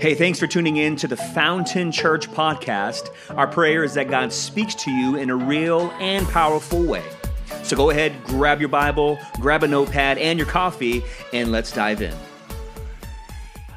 [0.00, 3.10] Hey, thanks for tuning in to the Fountain Church podcast.
[3.30, 7.02] Our prayer is that God speaks to you in a real and powerful way.
[7.64, 12.00] So go ahead, grab your Bible, grab a notepad and your coffee, and let's dive
[12.00, 12.14] in.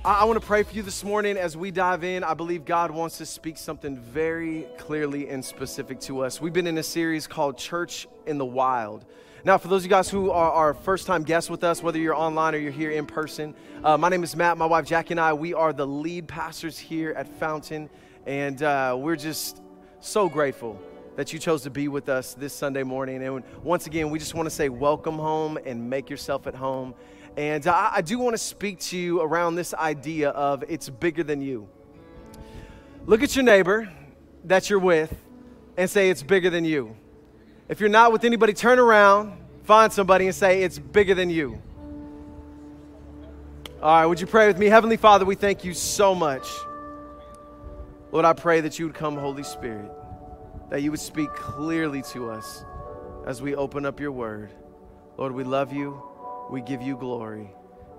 [0.06, 2.24] I, want to pray for you this morning as we dive in.
[2.24, 6.40] I believe God wants to speak something very clearly and specific to us.
[6.40, 9.06] We've been in a series called Church in the Wild.
[9.44, 11.98] Now, for those of you guys who are our first time guests with us, whether
[11.98, 14.56] you're online or you're here in person, uh, my name is Matt.
[14.56, 17.90] My wife Jackie and I, we are the lead pastors here at Fountain,
[18.28, 19.64] and uh, we're just
[20.00, 20.80] so grateful
[21.16, 23.24] that you chose to be with us this Sunday morning.
[23.24, 26.94] And once again, we just want to say welcome home and make yourself at home.
[27.36, 31.24] And I, I do want to speak to you around this idea of it's bigger
[31.24, 31.68] than you.
[33.08, 33.92] Look at your neighbor
[34.44, 35.12] that you're with
[35.78, 36.96] and say it's bigger than you.
[37.72, 39.32] If you're not with anybody, turn around,
[39.64, 41.62] find somebody, and say, It's bigger than you.
[43.82, 44.66] All right, would you pray with me?
[44.66, 46.50] Heavenly Father, we thank you so much.
[48.12, 49.90] Lord, I pray that you would come, Holy Spirit,
[50.70, 52.66] that you would speak clearly to us
[53.26, 54.52] as we open up your word.
[55.18, 56.04] Lord, we love you.
[56.50, 57.52] We give you glory.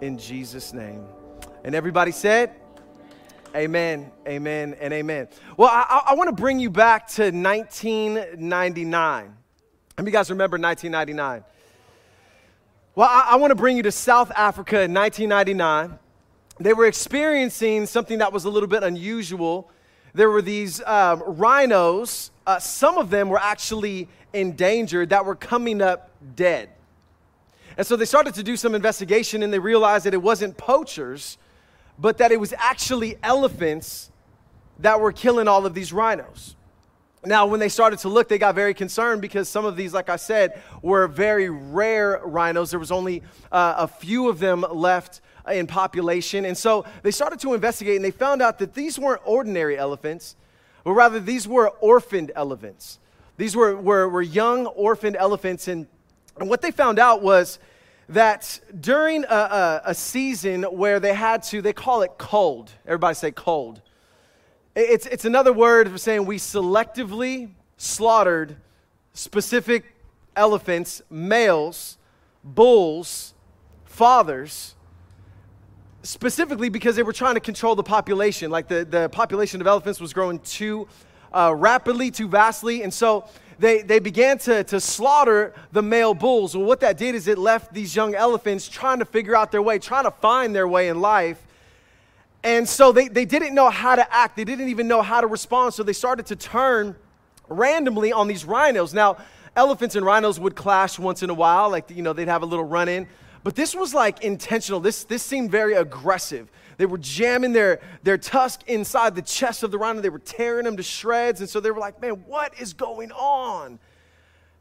[0.02, 1.06] In Jesus' name.
[1.64, 2.54] And everybody said,
[3.56, 5.28] Amen, amen, and amen.
[5.56, 9.36] Well, I, I want to bring you back to 1999.
[9.96, 11.44] How you guys remember 1999?
[12.94, 15.98] Well, I, I want to bring you to South Africa in 1999.
[16.58, 19.70] They were experiencing something that was a little bit unusual.
[20.14, 25.82] There were these um, rhinos, uh, some of them were actually endangered, that were coming
[25.82, 26.70] up dead.
[27.76, 31.36] And so they started to do some investigation and they realized that it wasn't poachers,
[31.98, 34.10] but that it was actually elephants
[34.78, 36.56] that were killing all of these rhinos.
[37.24, 40.08] Now, when they started to look, they got very concerned because some of these, like
[40.08, 42.70] I said, were very rare rhinos.
[42.70, 46.44] There was only uh, a few of them left in population.
[46.44, 50.34] And so they started to investigate and they found out that these weren't ordinary elephants,
[50.82, 52.98] but rather these were orphaned elephants.
[53.36, 55.68] These were, were, were young orphaned elephants.
[55.68, 55.86] And,
[56.40, 57.60] and what they found out was
[58.08, 62.72] that during a, a, a season where they had to, they call it cold.
[62.84, 63.80] Everybody say cold
[64.74, 68.56] it's, it's another word for saying we selectively slaughtered
[69.12, 69.84] specific
[70.36, 71.98] elephants, males,
[72.42, 73.34] bulls,
[73.84, 74.74] fathers,
[76.02, 78.50] specifically because they were trying to control the population.
[78.50, 80.88] Like the, the population of elephants was growing too
[81.32, 82.82] uh, rapidly, too vastly.
[82.82, 83.26] And so
[83.58, 86.56] they, they began to, to slaughter the male bulls.
[86.56, 89.62] Well, what that did is it left these young elephants trying to figure out their
[89.62, 91.46] way, trying to find their way in life.
[92.44, 94.36] And so they, they didn't know how to act.
[94.36, 95.74] They didn't even know how to respond.
[95.74, 96.96] So they started to turn
[97.48, 98.92] randomly on these rhinos.
[98.92, 99.18] Now,
[99.54, 102.46] elephants and rhinos would clash once in a while, like, you know, they'd have a
[102.46, 103.06] little run in.
[103.44, 104.80] But this was like intentional.
[104.80, 106.50] This, this seemed very aggressive.
[106.78, 110.00] They were jamming their, their tusk inside the chest of the rhino.
[110.00, 111.40] They were tearing them to shreds.
[111.40, 113.78] And so they were like, man, what is going on?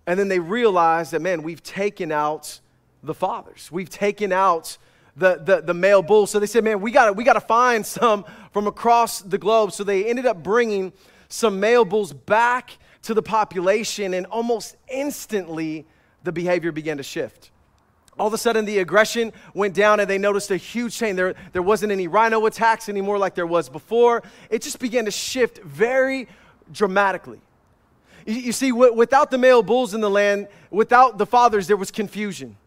[0.05, 2.59] And then they realized that, man, we've taken out
[3.03, 3.71] the fathers.
[3.71, 4.77] We've taken out
[5.21, 6.27] the, the, the male bull.
[6.27, 9.71] So they said, man, we got we to find some from across the globe.
[9.71, 10.91] So they ended up bringing
[11.29, 15.85] some male bulls back to the population, and almost instantly
[16.23, 17.51] the behavior began to shift.
[18.19, 21.15] All of a sudden, the aggression went down, and they noticed a huge change.
[21.15, 24.21] There, there wasn't any rhino attacks anymore like there was before.
[24.49, 26.27] It just began to shift very
[26.71, 27.39] dramatically.
[28.25, 31.77] You, you see, w- without the male bulls in the land, without the fathers, there
[31.77, 32.57] was confusion.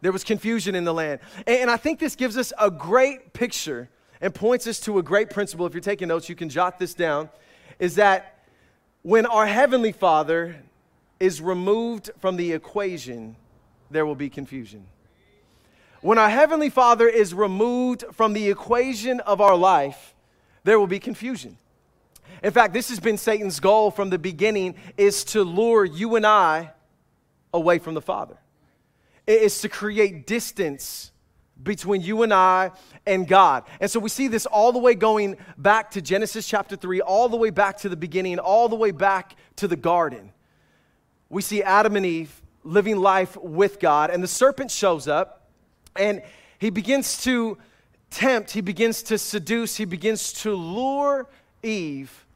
[0.00, 1.20] There was confusion in the land.
[1.46, 3.88] And I think this gives us a great picture
[4.20, 5.66] and points us to a great principle.
[5.66, 7.28] If you're taking notes, you can jot this down.
[7.78, 8.44] Is that
[9.02, 10.56] when our Heavenly Father
[11.18, 13.36] is removed from the equation,
[13.90, 14.86] there will be confusion.
[16.00, 20.14] When our Heavenly Father is removed from the equation of our life,
[20.64, 21.58] there will be confusion.
[22.42, 26.26] In fact, this has been Satan's goal from the beginning is to lure you and
[26.26, 26.70] I
[27.52, 28.38] away from the Father
[29.32, 31.12] is to create distance
[31.62, 32.70] between you and I
[33.06, 33.64] and God.
[33.80, 37.28] And so we see this all the way going back to Genesis chapter 3, all
[37.28, 40.32] the way back to the beginning, all the way back to the garden.
[41.28, 45.48] We see Adam and Eve living life with God, and the serpent shows up
[45.96, 46.22] and
[46.58, 47.58] he begins to
[48.10, 51.28] tempt, he begins to seduce, he begins to lure
[51.62, 52.26] Eve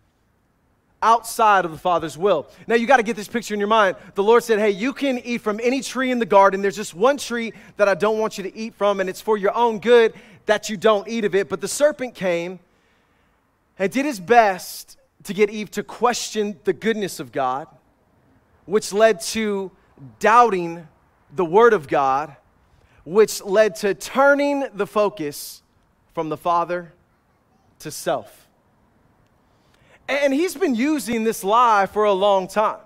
[1.05, 2.49] outside of the Father's will.
[2.67, 3.97] Now, you got to get this picture in your mind.
[4.15, 6.63] The Lord said, Hey, you can eat from any tree in the garden.
[6.63, 9.37] There's just one tree that I don't want you to eat from, and it's for
[9.37, 10.15] your own good
[10.47, 11.49] that you don't eat of it.
[11.49, 12.59] But the serpent came
[13.79, 17.67] and did his best to get Eve to question the goodness of God,
[18.67, 19.71] which led to
[20.19, 20.89] doubting
[21.35, 22.37] the Word of God,
[23.05, 25.63] which led to turning the focus
[26.15, 26.93] from the Father
[27.81, 28.44] to self.
[30.09, 32.81] And he's been using this lie for a long time.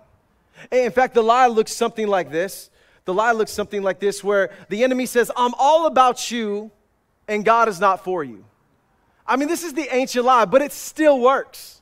[0.71, 2.71] In fact, the lie looks something like this.
[3.05, 6.71] The lie looks something like this, where the enemy says, I'm all about you,
[7.27, 8.45] and God is not for you.
[9.27, 11.81] I mean, this is the ancient lie, but it still works.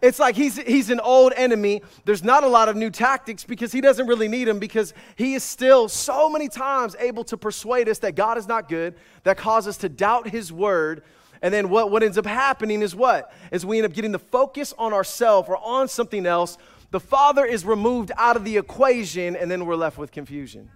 [0.00, 1.82] It's like he's, he's an old enemy.
[2.04, 5.34] There's not a lot of new tactics because he doesn't really need them because he
[5.34, 8.94] is still so many times able to persuade us that God is not good,
[9.24, 11.02] that causes us to doubt his word.
[11.42, 13.32] And then what, what ends up happening is what?
[13.52, 16.58] Is we end up getting the focus on ourselves or on something else.
[16.90, 20.70] The Father is removed out of the equation, and then we're left with confusion.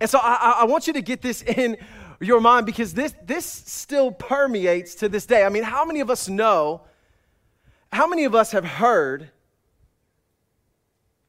[0.00, 1.76] And so I, I want you to get this in
[2.20, 5.44] your mind because this, this still permeates to this day.
[5.44, 6.82] I mean, how many of us know?
[7.92, 9.30] How many of us have heard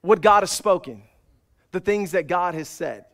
[0.01, 1.03] what God has spoken,
[1.71, 3.05] the things that God has said?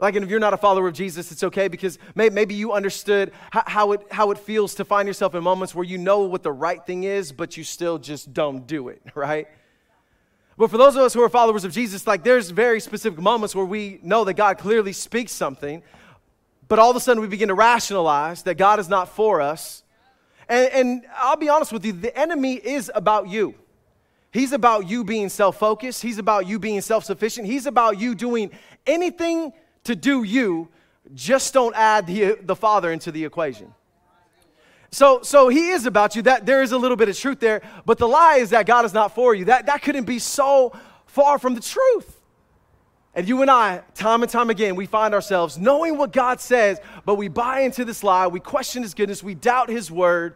[0.00, 2.72] Like, and if you're not a follower of Jesus, it's okay because may, maybe you
[2.72, 6.20] understood how, how, it, how it feels to find yourself in moments where you know
[6.20, 9.48] what the right thing is, but you still just don't do it, right?
[10.56, 13.54] But for those of us who are followers of Jesus, like there's very specific moments
[13.54, 15.82] where we know that God clearly speaks something,
[16.68, 19.82] but all of a sudden we begin to rationalize that God is not for us
[20.48, 23.54] and, and I'll be honest with you, the enemy is about you.
[24.32, 26.02] He's about you being self focused.
[26.02, 27.46] He's about you being self sufficient.
[27.46, 28.50] He's about you doing
[28.86, 29.52] anything
[29.88, 30.68] to do you.
[31.14, 33.74] Just don't add the, the Father into the equation.
[34.90, 36.22] So, so he is about you.
[36.22, 38.84] That there is a little bit of truth there, but the lie is that God
[38.84, 39.46] is not for you.
[39.46, 40.74] That that couldn't be so
[41.06, 42.14] far from the truth.
[43.14, 46.78] And you and I, time and time again, we find ourselves knowing what God says,
[47.04, 50.34] but we buy into this lie, we question His goodness, we doubt His word,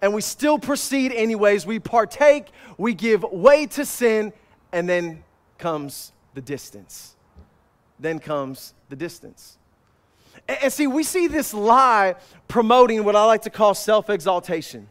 [0.00, 1.66] and we still proceed anyways.
[1.66, 4.32] We partake, we give way to sin,
[4.72, 5.24] and then
[5.58, 7.15] comes the distance.
[7.98, 9.56] Then comes the distance.
[10.48, 12.16] And, and see, we see this lie
[12.48, 14.88] promoting what I like to call self exaltation.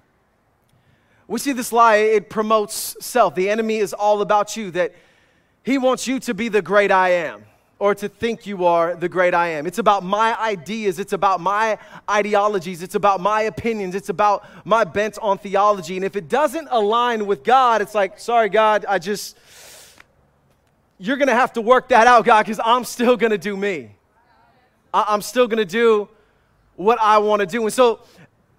[1.27, 3.33] We see this lie, it promotes self.
[3.35, 4.93] The enemy is all about you, that
[5.63, 7.45] he wants you to be the great I am
[7.77, 9.67] or to think you are the great I am.
[9.67, 11.77] It's about my ideas, it's about my
[12.09, 15.97] ideologies, it's about my opinions, it's about my bent on theology.
[15.97, 19.37] And if it doesn't align with God, it's like, sorry, God, I just,
[20.97, 23.95] you're gonna have to work that out, God, because I'm still gonna do me.
[24.93, 26.07] I'm still gonna do
[26.75, 27.63] what I wanna do.
[27.63, 28.01] And so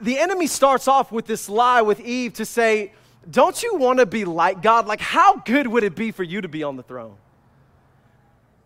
[0.01, 2.93] the enemy starts off with this lie with Eve to say,
[3.31, 4.87] don't you want to be like God?
[4.87, 7.17] Like, how good would it be for you to be on the throne?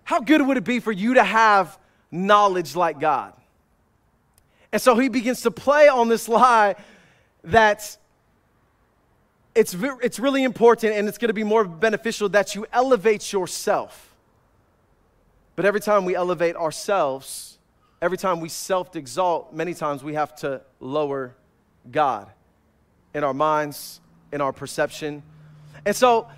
[0.05, 1.79] How good would it be for you to have
[2.11, 3.33] knowledge like God?
[4.73, 6.77] And so he begins to play on this lie
[7.45, 7.97] that
[9.55, 14.15] it's, it's really important and it's going to be more beneficial that you elevate yourself.
[15.57, 17.59] But every time we elevate ourselves,
[18.01, 21.35] every time we self exalt, many times we have to lower
[21.91, 22.31] God
[23.15, 24.01] in our minds,
[24.33, 25.23] in our perception.
[25.85, 26.29] And so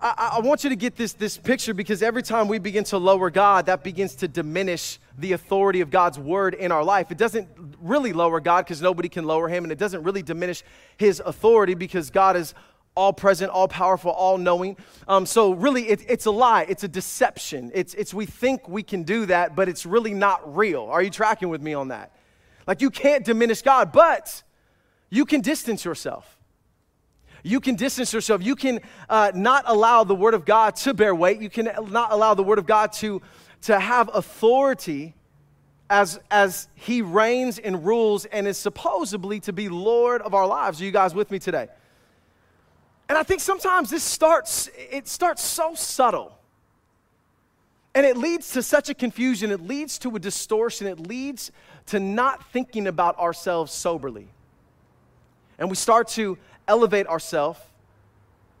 [0.00, 2.98] I, I, want you to get this, this picture because every time we begin to
[2.98, 7.10] lower God, that begins to diminish the authority of God's word in our life.
[7.10, 7.48] It doesn't
[7.80, 10.62] really lower God because nobody can lower him, and it doesn't really diminish
[10.96, 12.54] his authority because God is
[12.94, 14.76] all present, all powerful, all knowing.
[15.06, 16.66] Um, so, really, it, it's a lie.
[16.68, 17.70] It's a deception.
[17.74, 20.84] It's, it's we think we can do that, but it's really not real.
[20.84, 22.12] Are you tracking with me on that?
[22.66, 24.42] Like, you can't diminish God, but
[25.10, 26.36] you can distance yourself.
[27.42, 28.42] You can distance yourself.
[28.42, 31.40] You can uh, not allow the Word of God to bear weight.
[31.40, 33.22] You can not allow the Word of God to,
[33.62, 35.14] to have authority
[35.88, 40.80] as, as He reigns and rules and is supposedly to be Lord of our lives.
[40.80, 41.68] Are you guys with me today?
[43.08, 46.36] And I think sometimes this starts, it starts so subtle.
[47.94, 49.50] And it leads to such a confusion.
[49.50, 50.86] It leads to a distortion.
[50.86, 51.50] It leads
[51.86, 54.28] to not thinking about ourselves soberly.
[55.58, 56.36] And we start to
[56.68, 57.60] elevate ourselves,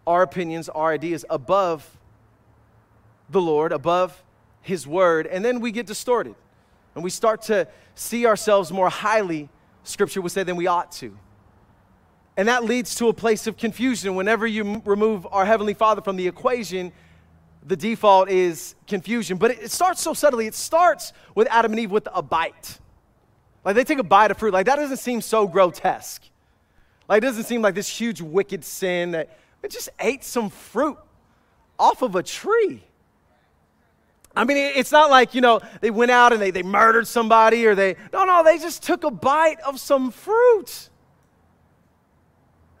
[0.06, 1.98] our opinions, our ideas above
[3.28, 4.22] the Lord, above
[4.66, 6.34] His Word, and then we get distorted.
[6.94, 9.48] And we start to see ourselves more highly,
[9.84, 11.16] Scripture would say, than we ought to.
[12.36, 14.14] And that leads to a place of confusion.
[14.14, 16.92] Whenever you remove our Heavenly Father from the equation,
[17.66, 19.38] the default is confusion.
[19.38, 20.46] But it, it starts so subtly.
[20.46, 22.78] It starts with Adam and Eve with a bite.
[23.64, 24.52] Like they take a bite of fruit.
[24.52, 26.22] Like that doesn't seem so grotesque.
[27.08, 30.98] Like, it doesn't seem like this huge wicked sin that it just ate some fruit
[31.78, 32.82] off of a tree.
[34.36, 37.66] I mean, it's not like, you know, they went out and they, they murdered somebody
[37.66, 40.90] or they, no, no, they just took a bite of some fruit.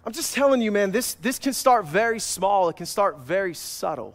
[0.04, 3.54] I'm just telling you, man, this, this can start very small, it can start very
[3.54, 4.14] subtle.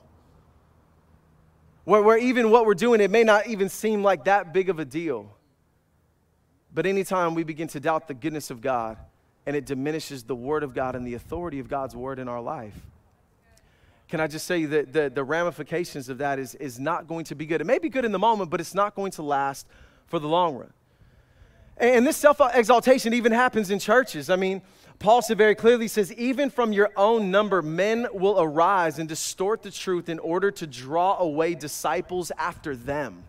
[1.83, 4.77] Where, where even what we're doing, it may not even seem like that big of
[4.77, 5.35] a deal.
[6.71, 8.97] But anytime we begin to doubt the goodness of God
[9.47, 12.39] and it diminishes the word of God and the authority of God's word in our
[12.39, 12.79] life,
[14.11, 17.35] can I just say that the, the ramifications of that is, is not going to
[17.35, 17.61] be good?
[17.61, 19.65] It may be good in the moment, but it's not going to last
[20.05, 20.73] for the long run.
[21.77, 24.29] And this self exaltation even happens in churches.
[24.29, 24.61] I mean,
[24.99, 29.63] Paul said very clearly, says, even from your own number, men will arise and distort
[29.63, 33.23] the truth in order to draw away disciples after them.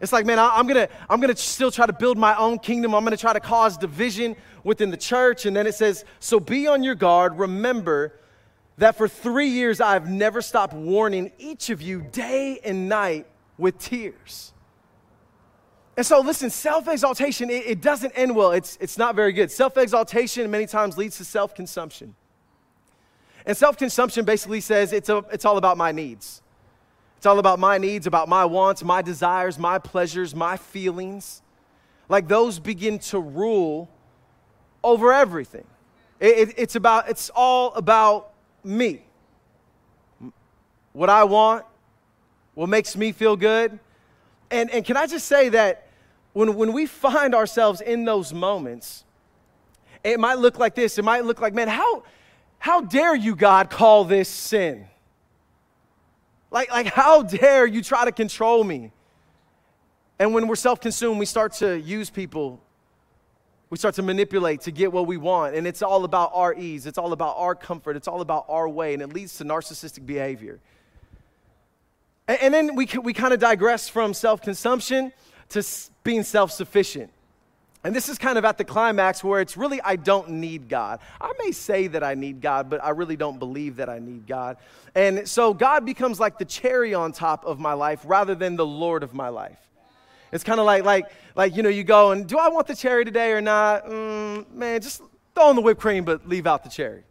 [0.00, 2.96] It's like, man, I'm gonna, I'm gonna still try to build my own kingdom.
[2.96, 4.34] I'm gonna try to cause division
[4.64, 5.46] within the church.
[5.46, 7.38] And then it says, so be on your guard.
[7.38, 8.12] Remember
[8.78, 13.26] that for three years I've never stopped warning each of you day and night
[13.56, 14.52] with tears.
[15.96, 18.50] And so, listen, self exaltation, it, it, doesn't end well.
[18.50, 19.50] It's, it's not very good.
[19.50, 22.16] Self exaltation many times leads to self consumption.
[23.46, 26.42] And self consumption basically says it's, a, it's all about my needs.
[27.16, 31.42] It's all about my needs, about my wants, my desires, my pleasures, my feelings.
[32.08, 33.88] Like those begin to rule
[34.82, 35.64] over everything.
[36.20, 38.33] It, it, it's, about, it's all about
[38.64, 39.02] me.
[40.92, 41.64] What I want,
[42.54, 43.78] what makes me feel good.
[44.50, 45.88] And, and can I just say that
[46.32, 49.04] when, when we find ourselves in those moments,
[50.02, 50.98] it might look like this.
[50.98, 52.04] It might look like, man, how,
[52.58, 54.86] how dare you, God, call this sin?
[56.50, 58.92] Like, like, how dare you try to control me?
[60.18, 62.60] And when we're self consumed, we start to use people
[63.70, 65.54] we start to manipulate to get what we want.
[65.54, 68.68] And it's all about our ease, it's all about our comfort, it's all about our
[68.68, 70.60] way, and it leads to narcissistic behavior.
[72.28, 75.12] And, and then we, we kind of digress from self consumption
[75.50, 75.64] to
[76.02, 77.10] being self sufficient.
[77.84, 81.00] And this is kind of at the climax where it's really, I don't need God.
[81.20, 84.26] I may say that I need God, but I really don't believe that I need
[84.26, 84.56] God.
[84.94, 88.64] And so God becomes like the cherry on top of my life rather than the
[88.64, 89.58] Lord of my life.
[90.34, 92.74] It's kind of like, like, like, you know, you go and do I want the
[92.74, 93.86] cherry today or not?
[93.86, 95.00] Mm, man, just
[95.32, 97.04] throw in the whipped cream, but leave out the cherry.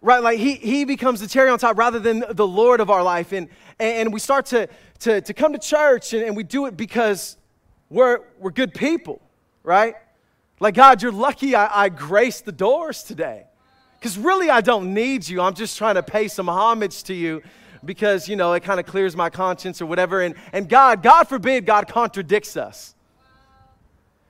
[0.00, 0.22] Right?
[0.22, 3.32] Like he, he becomes the cherry on top rather than the Lord of our life.
[3.32, 3.48] And,
[3.80, 4.68] and we start to,
[5.00, 7.36] to, to come to church and, and we do it because
[7.90, 9.20] we're, we're good people,
[9.64, 9.96] right?
[10.60, 13.46] Like, God, you're lucky I, I graced the doors today.
[13.98, 15.40] Because really, I don't need you.
[15.40, 17.42] I'm just trying to pay some homage to you
[17.84, 20.22] because, you know, it kind of clears my conscience or whatever.
[20.22, 22.94] And, and God, God forbid, God contradicts us.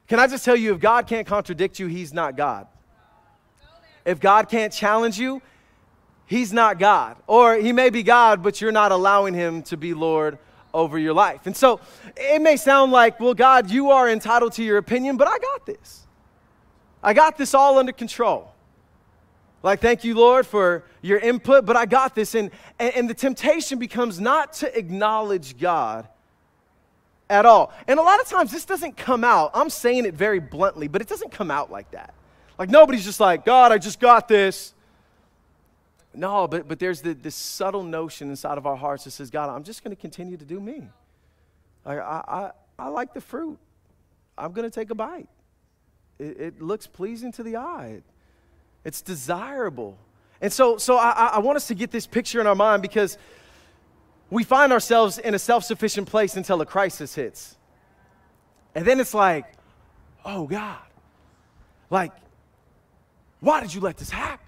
[0.08, 2.66] Can I just tell you, if God can't contradict you, He's not God.
[4.04, 5.40] If God can't challenge you,
[6.26, 7.16] He's not God.
[7.26, 10.38] Or He may be God, but you're not allowing Him to be Lord
[10.74, 11.46] over your life.
[11.46, 11.80] And so
[12.16, 15.66] it may sound like, well, God, you are entitled to your opinion, but I got
[15.66, 16.06] this.
[17.02, 18.51] I got this all under control.
[19.62, 22.34] Like, thank you, Lord, for your input, but I got this.
[22.34, 26.08] And, and, and, the temptation becomes not to acknowledge God
[27.30, 27.72] at all.
[27.86, 29.52] And a lot of times this doesn't come out.
[29.54, 32.12] I'm saying it very bluntly, but it doesn't come out like that.
[32.58, 34.74] Like, nobody's just like, God, I just got this.
[36.14, 39.48] No, but, but there's the, this subtle notion inside of our hearts that says, God,
[39.48, 40.88] I'm just going to continue to do me.
[41.84, 43.58] Like, I, I, I, like the fruit.
[44.36, 45.28] I'm going to take a bite.
[46.18, 48.02] It, it looks pleasing to the eye.
[48.84, 49.96] It's desirable.
[50.40, 53.16] And so, so I, I want us to get this picture in our mind because
[54.28, 57.56] we find ourselves in a self sufficient place until a crisis hits.
[58.74, 59.44] And then it's like,
[60.24, 60.78] oh God,
[61.90, 62.12] like,
[63.40, 64.46] why did you let this happen?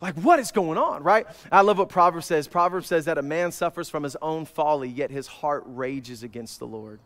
[0.00, 1.26] Like, what is going on, right?
[1.50, 2.46] I love what Proverbs says.
[2.46, 6.58] Proverbs says that a man suffers from his own folly, yet his heart rages against
[6.58, 7.00] the Lord.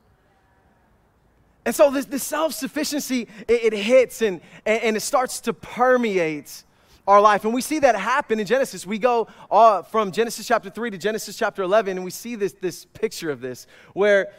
[1.65, 6.65] And so this, this self sufficiency, it, it, hits and, and, it starts to permeate
[7.07, 7.45] our life.
[7.45, 8.87] And we see that happen in Genesis.
[8.87, 12.55] We go uh, from Genesis chapter 3 to Genesis chapter 11, and we see this,
[12.61, 14.33] this picture of this where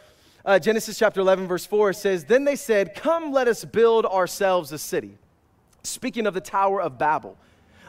[0.44, 4.72] uh, Genesis chapter 11, verse 4 says, Then they said, Come, let us build ourselves
[4.72, 5.16] a city.
[5.84, 7.36] Speaking of the Tower of Babel.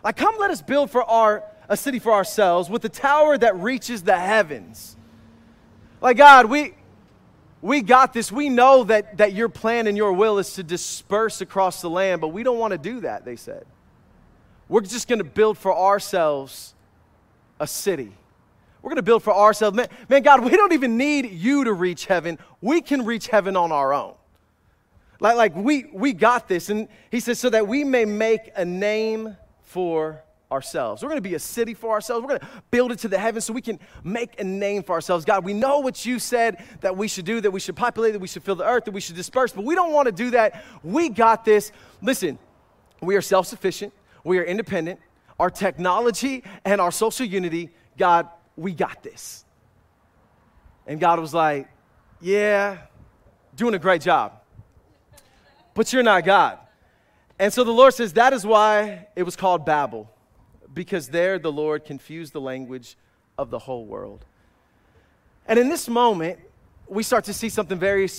[0.03, 3.55] Like, come, let us build for our, a city for ourselves with a tower that
[3.55, 4.97] reaches the heavens.
[6.01, 6.73] Like, God, we,
[7.63, 8.29] we got this.
[8.29, 12.19] We know that, that your plan and your will is to disperse across the land,
[12.19, 13.65] but we don't want to do that, they said.
[14.67, 16.75] We're just going to build for ourselves
[17.61, 18.11] a city.
[18.81, 19.77] We're going to build for ourselves.
[19.77, 22.37] Man, man, God, we don't even need you to reach heaven.
[22.59, 24.15] We can reach heaven on our own.
[25.21, 26.69] Like, like we, we got this.
[26.69, 30.21] And he says, so that we may make a name for
[30.53, 31.03] ourselves.
[31.03, 32.21] We're going to be a city for ourselves.
[32.23, 34.93] We're going to build it to the heavens so we can make a name for
[34.93, 35.25] ourselves.
[35.25, 38.19] God, we know what you said that we should do, that we should populate, that
[38.19, 40.29] we should fill the earth, that we should disperse, but we don't want to do
[40.31, 40.63] that.
[40.83, 41.71] We got this.
[42.01, 42.39] Listen,
[43.01, 43.93] we are self sufficient,
[44.23, 44.99] we are independent.
[45.39, 49.43] Our technology and our social unity, God, we got this.
[50.85, 51.67] And God was like,
[52.21, 52.77] Yeah,
[53.55, 54.33] doing a great job.
[55.73, 56.59] but you're not God.
[57.39, 60.09] And so the Lord says that is why it was called Babel,
[60.73, 62.97] because there the Lord confused the language
[63.37, 64.25] of the whole world.
[65.47, 66.39] And in this moment,
[66.87, 68.09] we start to see something very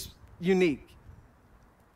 [0.41, 0.87] unique.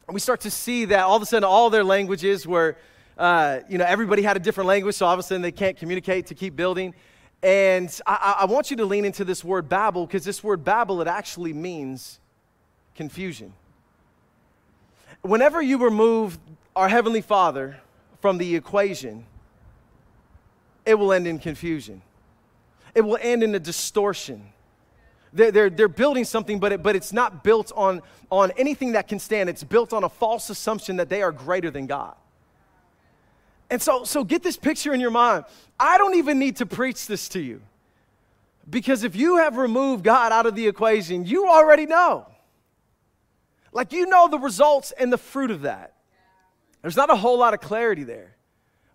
[0.08, 2.76] We start to see that all of a sudden all their languages were,
[3.18, 5.76] uh, you know, everybody had a different language, so all of a sudden they can't
[5.76, 6.94] communicate to keep building.
[7.42, 11.02] And I, I want you to lean into this word Babel because this word Babel,
[11.02, 12.20] it actually means
[12.94, 13.52] confusion.
[15.20, 16.38] Whenever you remove
[16.74, 17.78] our Heavenly Father
[18.20, 19.24] from the equation,
[20.88, 22.00] it will end in confusion.
[22.94, 24.42] It will end in a distortion.
[25.34, 29.06] They're, they're, they're building something, but, it, but it's not built on, on anything that
[29.06, 29.50] can stand.
[29.50, 32.14] It's built on a false assumption that they are greater than God.
[33.68, 35.44] And so, so get this picture in your mind.
[35.78, 37.60] I don't even need to preach this to you.
[38.70, 42.26] Because if you have removed God out of the equation, you already know.
[43.72, 45.92] Like you know the results and the fruit of that.
[46.80, 48.37] There's not a whole lot of clarity there.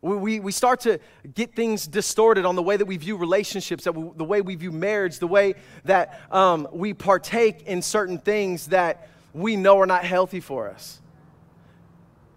[0.04, 1.00] We, we, start to
[1.34, 4.56] get things distorted on the way that we view relationships, that we, the way we
[4.56, 5.56] view marriage, the way
[5.86, 11.00] that um, we partake in certain things that we know are not healthy for us.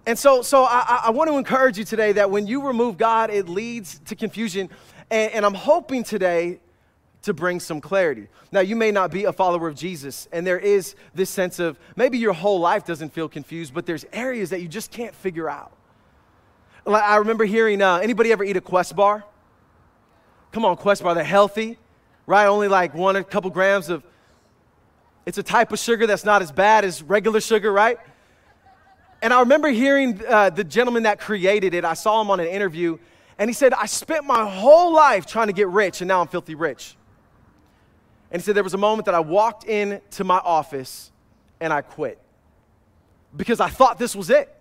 [0.06, 3.30] And so, so I, I want to encourage you today that when you remove God,
[3.30, 4.70] it leads to confusion.
[5.11, 6.61] And, and I'm hoping today
[7.23, 8.28] to bring some clarity.
[8.52, 11.76] Now, you may not be a follower of Jesus, and there is this sense of
[11.96, 15.50] maybe your whole life doesn't feel confused, but there's areas that you just can't figure
[15.50, 15.75] out.
[16.87, 19.25] I remember hearing uh, anybody ever eat a Quest bar?
[20.52, 21.78] Come on, Quest bar, they're healthy,
[22.26, 22.47] right?
[22.47, 24.05] Only like one, a couple grams of.
[25.25, 27.99] It's a type of sugar that's not as bad as regular sugar, right?
[29.21, 32.47] And I remember hearing uh, the gentleman that created it, I saw him on an
[32.47, 32.99] interview,
[33.38, 36.28] and he said, I spent my whole life trying to get rich, and now I'm
[36.28, 36.97] filthy rich.
[38.31, 41.11] And he said, There was a moment that I walked into my office
[41.61, 42.21] and I quit
[43.35, 44.55] because I thought this was it.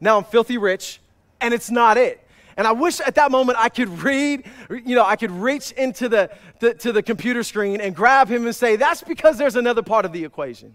[0.00, 1.00] Now I'm filthy rich,
[1.40, 2.26] and it's not it.
[2.56, 6.08] And I wish at that moment I could read, you know, I could reach into
[6.08, 9.82] the, the, to the computer screen and grab him and say, That's because there's another
[9.82, 10.74] part of the equation.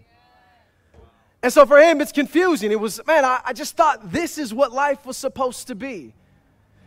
[1.42, 2.72] And so for him, it's confusing.
[2.72, 6.12] It was, man, I, I just thought this is what life was supposed to be.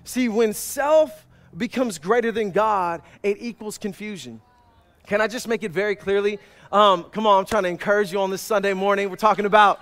[0.03, 4.41] See, when self becomes greater than God, it equals confusion.
[5.07, 6.39] Can I just make it very clearly?
[6.71, 9.09] Um, come on, I'm trying to encourage you on this Sunday morning.
[9.09, 9.81] We're talking about.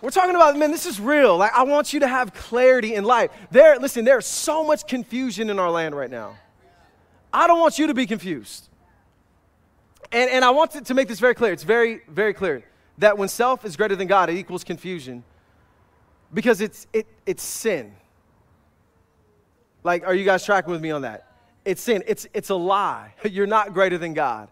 [0.00, 1.36] We're talking about, man, this is real.
[1.36, 3.30] Like, I want you to have clarity in life.
[3.50, 6.36] There, listen, there's so much confusion in our land right now.
[7.32, 8.68] I don't want you to be confused.
[10.12, 11.52] And, and I want to, to make this very clear.
[11.52, 12.64] It's very, very clear
[12.98, 15.24] that when self is greater than God, it equals confusion
[16.32, 17.92] because it's, it, it's sin.
[19.82, 21.26] Like, are you guys tracking with me on that?
[21.64, 22.04] It's sin.
[22.06, 23.14] It's, it's a lie.
[23.24, 24.48] You're not greater than God.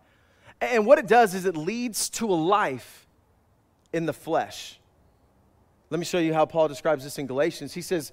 [0.60, 3.06] And what it does is it leads to a life
[3.92, 4.78] in the flesh.
[5.90, 7.72] Let me show you how Paul describes this in Galatians.
[7.74, 8.12] He says,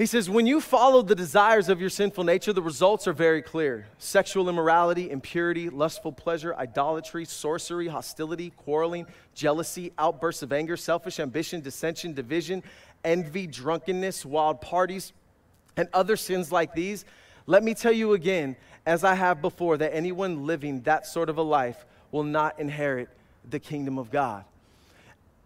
[0.00, 3.42] he says, when you follow the desires of your sinful nature, the results are very
[3.42, 11.20] clear sexual immorality, impurity, lustful pleasure, idolatry, sorcery, hostility, quarreling, jealousy, outbursts of anger, selfish
[11.20, 12.62] ambition, dissension, division,
[13.04, 15.12] envy, drunkenness, wild parties,
[15.76, 17.04] and other sins like these.
[17.46, 21.36] Let me tell you again, as I have before, that anyone living that sort of
[21.36, 23.10] a life will not inherit
[23.48, 24.44] the kingdom of God.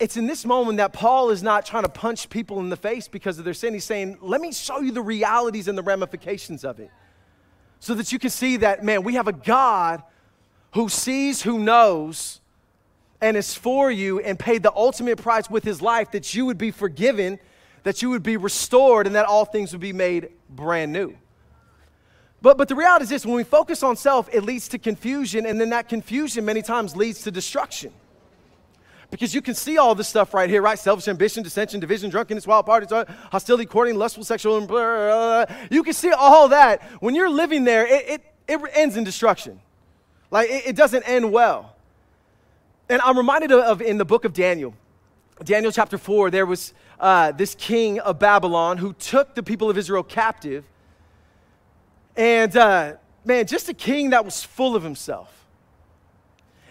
[0.04, 3.08] It's in this moment that Paul is not trying to punch people in the face
[3.08, 3.72] because of their sin.
[3.72, 6.90] He's saying, Let me show you the realities and the ramifications of it.
[7.80, 10.02] So that you can see that, man, we have a God
[10.74, 12.42] who sees, who knows,
[13.22, 16.58] and is for you and paid the ultimate price with his life that you would
[16.58, 17.38] be forgiven,
[17.84, 21.16] that you would be restored, and that all things would be made brand new.
[22.42, 25.46] But, but the reality is this when we focus on self, it leads to confusion,
[25.46, 27.90] and then that confusion many times leads to destruction.
[29.10, 30.78] Because you can see all this stuff right here, right?
[30.78, 34.60] Selfish ambition, dissension, division, drunkenness, wild parties, uh, hostility, courting, lustful, sexual.
[34.60, 35.56] Blah, blah, blah.
[35.70, 36.82] You can see all that.
[37.00, 39.60] When you're living there, it, it, it ends in destruction.
[40.30, 41.76] Like it, it, doesn't end well.
[42.88, 44.74] And I'm reminded of, of, in the book of Daniel,
[45.42, 49.78] Daniel chapter 4, there was uh, this king of Babylon who took the people of
[49.78, 50.64] Israel captive
[52.16, 55.30] and uh, man, just a king that was full of himself.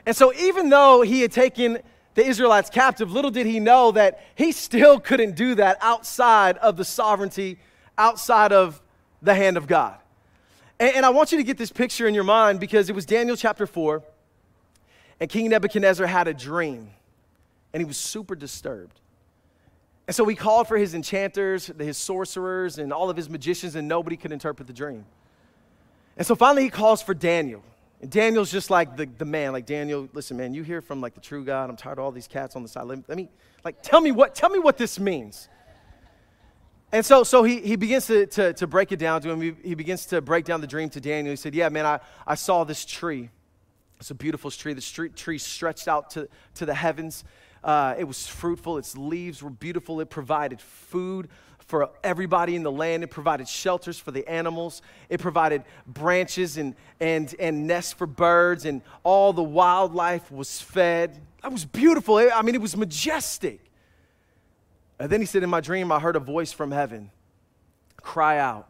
[0.05, 1.79] And so, even though he had taken
[2.15, 6.77] the Israelites captive, little did he know that he still couldn't do that outside of
[6.77, 7.57] the sovereignty,
[7.97, 8.81] outside of
[9.21, 9.97] the hand of God.
[10.79, 13.05] And, and I want you to get this picture in your mind because it was
[13.05, 14.03] Daniel chapter 4,
[15.19, 16.89] and King Nebuchadnezzar had a dream,
[17.71, 18.99] and he was super disturbed.
[20.05, 23.87] And so he called for his enchanters, his sorcerers, and all of his magicians, and
[23.87, 25.05] nobody could interpret the dream.
[26.17, 27.63] And so finally, he calls for Daniel.
[28.03, 29.53] And Daniel's just like the, the man.
[29.53, 31.69] Like, Daniel, listen, man, you hear from like the true God.
[31.69, 32.83] I'm tired of all these cats on the side.
[32.83, 33.29] Let me, let me
[33.63, 35.47] like, tell me what, tell me what this means.
[36.91, 39.39] And so, so he, he begins to, to, to break it down to him.
[39.39, 41.31] He, he begins to break down the dream to Daniel.
[41.31, 43.29] He said, Yeah, man, I, I saw this tree.
[44.01, 44.73] It's a beautiful tree.
[44.73, 47.23] The street, tree stretched out to, to the heavens.
[47.63, 48.79] Uh, it was fruitful.
[48.79, 50.01] Its leaves were beautiful.
[50.01, 51.29] It provided food
[51.67, 53.03] for everybody in the land.
[53.03, 54.81] It provided shelters for the animals.
[55.09, 61.19] It provided branches and, and, and nests for birds, and all the wildlife was fed.
[61.41, 62.17] That was beautiful.
[62.17, 63.59] I mean, it was majestic.
[64.99, 67.11] And then he said, In my dream, I heard a voice from heaven
[68.01, 68.69] cry out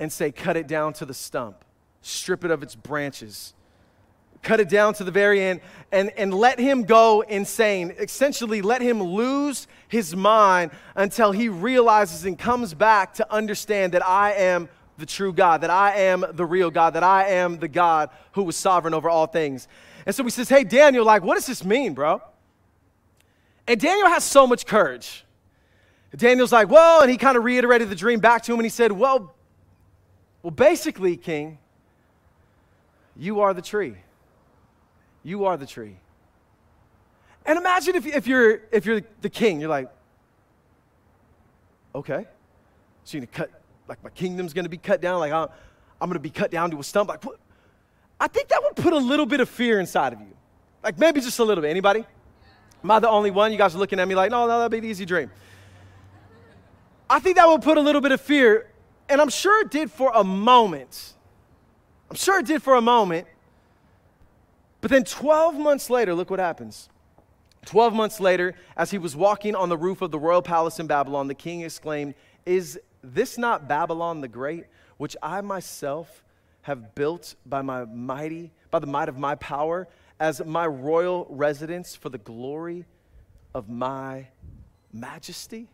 [0.00, 1.64] and say, Cut it down to the stump,
[2.00, 3.54] strip it of its branches,
[4.42, 7.94] cut it down to the very end, and, and let him go insane.
[7.98, 14.06] Essentially, let him lose his mind until he realizes and comes back to understand that
[14.06, 17.68] I am the true God, that I am the real God, that I am the
[17.68, 19.68] God who was sovereign over all things.
[20.06, 22.20] And so he says, Hey, Daniel, like, what does this mean, bro?
[23.66, 25.24] And Daniel has so much courage.
[26.16, 28.70] Daniel's like, well, and he kind of reiterated the dream back to him and he
[28.70, 29.34] said, well,
[30.42, 31.58] well, basically, King,
[33.16, 33.94] you are the tree.
[35.22, 35.96] You are the tree.
[37.44, 39.90] And imagine if, if, you're, if you're the king, you're like,
[41.94, 42.26] okay,
[43.04, 45.48] so you're gonna cut, like my kingdom's gonna be cut down, like I'm,
[46.00, 47.08] I'm gonna be cut down to a stump.
[47.08, 47.38] Like, what?
[48.20, 50.34] I think that would put a little bit of fear inside of you.
[50.82, 51.70] Like maybe just a little bit.
[51.70, 52.04] Anybody?
[52.82, 53.52] Am I the only one?
[53.52, 55.30] You guys are looking at me like, no, no, that'd be an easy dream.
[57.08, 58.70] I think that would put a little bit of fear,
[59.08, 61.14] and I'm sure it did for a moment.
[62.10, 63.26] I'm sure it did for a moment.
[64.82, 66.90] But then 12 months later, look what happens.
[67.64, 70.86] 12 months later, as he was walking on the roof of the royal palace in
[70.86, 72.14] Babylon, the king exclaimed,
[72.44, 74.66] Is this not Babylon the Great,
[74.98, 76.22] which I myself
[76.62, 79.88] have built by my mighty, by the might of my power?
[80.22, 82.84] as my royal residence for the glory
[83.56, 84.28] of my
[84.92, 85.66] majesty?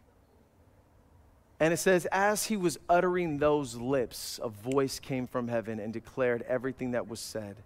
[1.61, 5.93] And it says, as he was uttering those lips, a voice came from heaven and
[5.93, 7.57] declared everything that was said.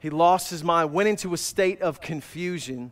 [0.00, 2.90] He lost his mind, went into a state of confusion,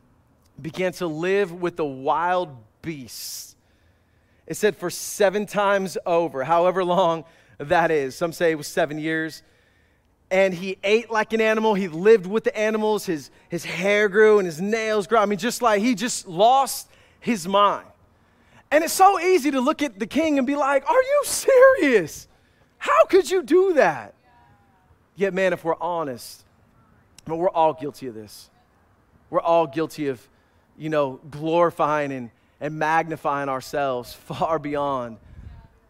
[0.61, 3.57] began to live with the wild beasts.
[4.47, 7.25] It said for seven times over, however long
[7.59, 8.15] that is.
[8.15, 9.43] Some say it was seven years
[10.31, 11.75] and he ate like an animal.
[11.75, 13.07] He lived with the animals.
[13.07, 15.19] His, his hair grew and his nails grew.
[15.19, 16.89] I mean, just like he just lost
[17.21, 17.87] his mind.
[18.71, 22.29] And it's so easy to look at the king and be like, Are you serious?
[22.77, 24.15] How could you do that?
[25.17, 26.45] Yet, man, if we're honest,
[27.29, 28.51] Mean, we're all guilty of this.
[29.31, 30.27] We're all guilty of,
[30.79, 35.19] you know, glorifying and, and magnifying ourselves far beyond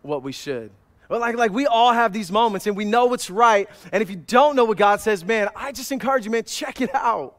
[0.03, 0.70] what we should.
[1.09, 3.68] But like, like we all have these moments and we know what's right.
[3.92, 6.81] And if you don't know what God says, man, I just encourage you, man, check
[6.81, 7.37] it out.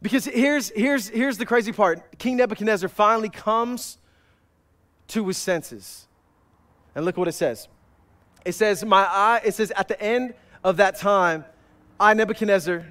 [0.00, 3.98] Because here's, here's, here's the crazy part King Nebuchadnezzar finally comes
[5.08, 6.06] to his senses.
[6.94, 7.68] And look what it says.
[8.44, 11.44] It says, My eye, it says, at the end of that time,
[12.02, 12.84] I, Nebuchadnezzar,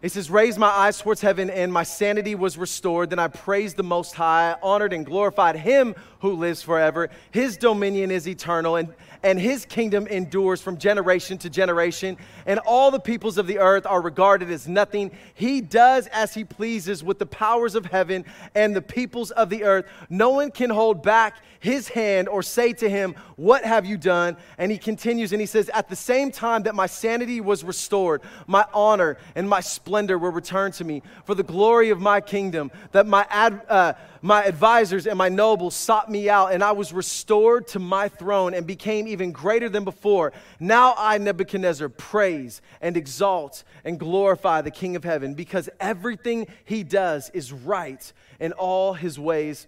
[0.00, 3.10] he says, Raised my eyes towards heaven, and my sanity was restored.
[3.10, 7.10] Then I praised the Most High, honored and glorified Him who lives forever.
[7.32, 8.94] His dominion is eternal, and,
[9.26, 12.16] and His kingdom endures from generation to generation.
[12.46, 15.10] And all the peoples of the earth are regarded as nothing.
[15.34, 19.64] He does as He pleases with the powers of heaven and the peoples of the
[19.64, 19.86] earth.
[20.08, 24.36] No one can hold back His hand or say to Him, What have you done?
[24.58, 28.22] And He continues and He says, At the same time that my sanity was restored,
[28.46, 32.70] my honor and my splendor were returned to me for the glory of my kingdom,
[32.92, 36.92] that my, ad, uh, my advisors and my nobles sought me out, and I was
[36.92, 40.32] restored to my throne and became even greater than before.
[40.58, 46.82] Now I, Nebuchadnezzar, praise and exalt and glorify the King of heaven, because everything he
[46.82, 49.66] does is right, and all his ways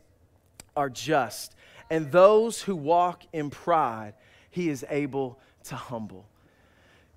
[0.76, 1.54] are just.
[1.90, 4.14] And those who walk in pride,
[4.50, 6.26] he is able to humble.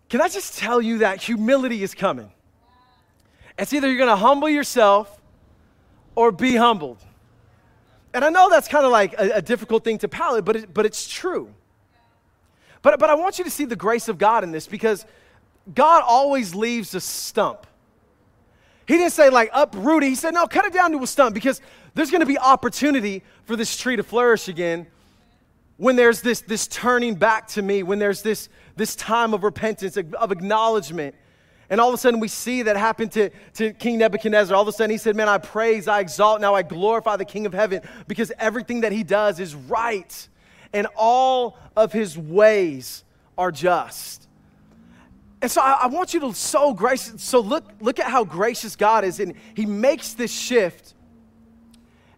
[0.10, 2.32] Can I just tell you that humility is coming?
[3.58, 5.20] It's either you're going to humble yourself
[6.16, 6.98] or be humbled.
[8.14, 10.74] And I know that's kind of like a, a, difficult thing to palate, but, it,
[10.74, 11.54] but it's true.
[12.82, 15.06] But, but I want you to see the grace of God in this because
[15.74, 17.68] God always leaves a stump.
[18.88, 20.10] He didn't say like uproot it.
[20.10, 21.62] He said, no, cut it down to a stump because
[21.94, 24.88] there's going to be opportunity for this tree to flourish again
[25.78, 29.98] when there's this, this turning back to me, when there's this, this time of repentance,
[29.98, 31.16] of acknowledgement
[31.72, 34.54] and all of a sudden, we see that happen to, to King Nebuchadnezzar.
[34.54, 37.24] All of a sudden, he said, Man, I praise, I exalt, now I glorify the
[37.24, 40.28] King of heaven because everything that he does is right
[40.74, 43.06] and all of his ways
[43.38, 44.28] are just.
[45.42, 47.24] And so I, I, want you to so gracious.
[47.24, 50.94] So look, look at how gracious God is, and He makes this shift.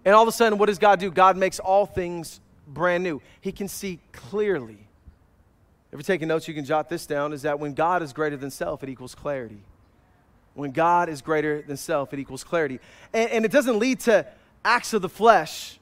[0.03, 1.09] And all of a sudden, what does God do?
[1.09, 3.21] God makes all things brand new.
[3.39, 4.82] He can see clearly.
[5.93, 7.33] If you're taking notes, you can jot this down.
[7.33, 9.61] Is that when God is greater than self, it equals clarity.
[10.55, 12.79] When God is greater than self, it equals clarity.
[13.13, 14.25] And, and it doesn't lead to
[14.65, 15.79] acts of the flesh,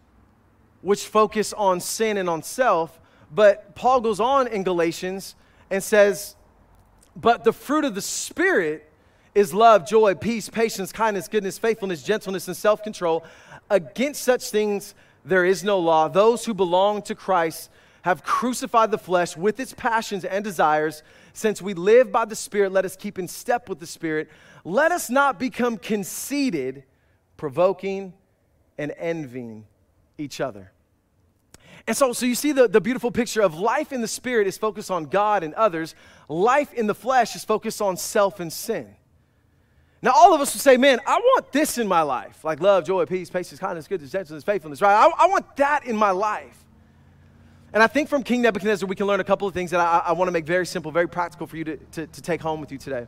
[0.82, 3.00] which focus on sin and on self.
[3.34, 5.36] But Paul goes on in Galatians
[5.70, 6.36] and says,
[7.16, 8.92] But the fruit of the Spirit
[9.34, 13.24] is love, joy, peace, patience, kindness, goodness, faithfulness, gentleness, and self control.
[13.70, 14.94] Against such things
[15.24, 16.10] there is no law.
[16.10, 17.70] Those who belong to Christ
[18.04, 21.04] have crucified the flesh with its passions and desires.
[21.34, 24.30] Since we live by the Spirit, let us keep in step with the Spirit.
[24.64, 26.84] Let us not become conceited,
[27.38, 28.14] provoking,
[28.78, 29.66] and envying
[30.18, 30.72] each other.
[31.88, 34.58] And so, so you see the, the beautiful picture of life in the Spirit is
[34.58, 35.96] focused on God and others,
[36.30, 38.96] life in the flesh is focused on self and sin.
[40.04, 42.86] Now, all of us would say, man, I want this in my life like love,
[42.86, 44.96] joy, peace, patience, kindness, goodness, gentleness, faithfulness, right?
[44.96, 46.58] I, I want that in my life.
[47.74, 50.00] And I think from King Nebuchadnezzar, we can learn a couple of things that I,
[50.08, 52.60] I want to make very simple, very practical for you to, to, to take home
[52.60, 53.08] with you today.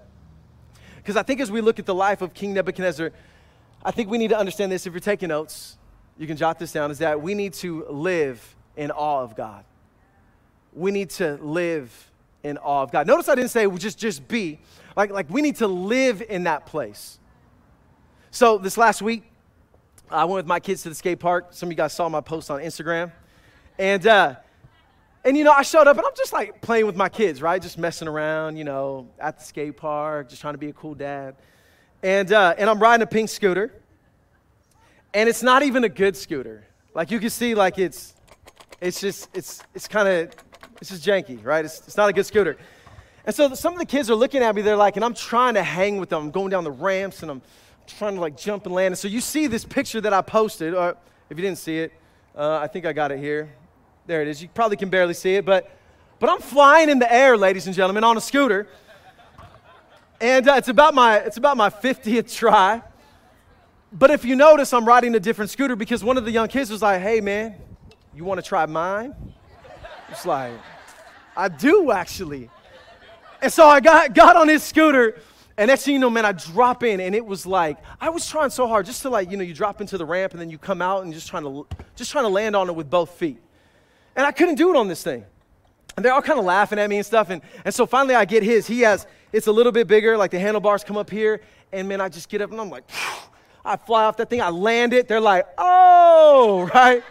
[0.97, 3.11] Because I think as we look at the life of King Nebuchadnezzar,
[3.83, 4.87] I think we need to understand this.
[4.87, 5.77] If you're taking notes,
[6.17, 9.65] you can jot this down is that we need to live in awe of God.
[10.71, 12.11] We need to live
[12.43, 13.05] in awe of God.
[13.05, 14.59] Notice I didn't say just, just be.
[14.95, 17.19] Like, like we need to live in that place.
[18.31, 19.23] So this last week,
[20.09, 21.47] I went with my kids to the skate park.
[21.51, 23.11] Some of you guys saw my post on Instagram.
[23.77, 24.35] And uh,
[25.25, 27.61] and you know, I showed up and I'm just like playing with my kids, right?
[27.61, 30.95] Just messing around, you know, at the skate park, just trying to be a cool
[30.95, 31.35] dad.
[32.01, 33.71] And, uh, and I'm riding a pink scooter.
[35.13, 36.65] And it's not even a good scooter.
[36.93, 38.13] Like you can see, like it's,
[38.81, 40.31] it's just, it's, it's kind of,
[40.81, 41.63] it's just janky, right?
[41.63, 42.57] It's, it's not a good scooter.
[43.25, 45.53] And so some of the kids are looking at me, they're like, and I'm trying
[45.53, 46.23] to hang with them.
[46.23, 47.41] I'm going down the ramps and I'm
[47.87, 48.87] trying to like jump and land.
[48.87, 50.97] And so you see this picture that I posted, or
[51.29, 51.93] if you didn't see it,
[52.35, 53.49] uh, I think I got it here.
[54.05, 54.41] There it is.
[54.41, 55.71] You probably can barely see it, but,
[56.19, 58.67] but I'm flying in the air, ladies and gentlemen, on a scooter.
[60.19, 62.81] And uh, it's, about my, it's about my 50th try.
[63.93, 66.69] But if you notice, I'm riding a different scooter because one of the young kids
[66.69, 67.55] was like, hey, man,
[68.13, 69.15] you want to try mine?
[70.09, 70.53] It's like,
[71.35, 72.49] I do actually.
[73.41, 75.19] And so I got, got on his scooter,
[75.57, 78.27] and next thing you know, man, I drop in, and it was like, I was
[78.27, 80.49] trying so hard just to like, you know, you drop into the ramp, and then
[80.49, 83.11] you come out and just trying to, just trying to land on it with both
[83.11, 83.39] feet.
[84.15, 85.25] And I couldn't do it on this thing.
[85.95, 87.29] And they're all kind of laughing at me and stuff.
[87.29, 88.67] And, and so finally I get his.
[88.67, 91.41] He has, it's a little bit bigger, like the handlebars come up here.
[91.71, 92.83] And man, I just get up and I'm like,
[93.65, 95.07] I fly off that thing, I land it.
[95.07, 97.03] They're like, oh, right?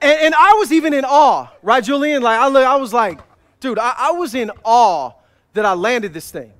[0.00, 2.22] And, and I was even in awe, right, Julian?
[2.22, 3.20] Like, I, I was like,
[3.60, 5.12] dude, I, I was in awe
[5.54, 6.52] that I landed this thing.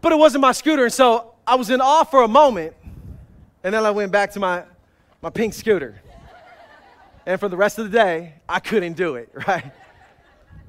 [0.00, 0.84] But it wasn't my scooter.
[0.84, 2.74] And so I was in awe for a moment.
[3.62, 4.64] And then I went back to my,
[5.20, 6.00] my pink scooter.
[7.30, 9.70] And for the rest of the day, I couldn't do it, right?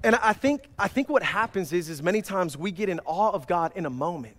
[0.03, 3.31] And I think, I think what happens is, is many times we get in awe
[3.31, 4.35] of God in a moment,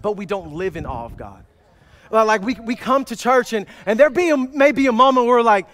[0.00, 1.44] but we don't live in awe of God.
[2.10, 5.26] Like we, we come to church and, and there be a, may be a moment
[5.26, 5.66] where we're like,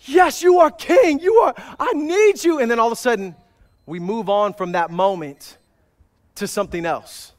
[0.00, 1.20] yes, you are king.
[1.20, 2.58] You are, I need you.
[2.58, 3.34] And then all of a sudden,
[3.86, 5.56] we move on from that moment
[6.34, 7.32] to something else.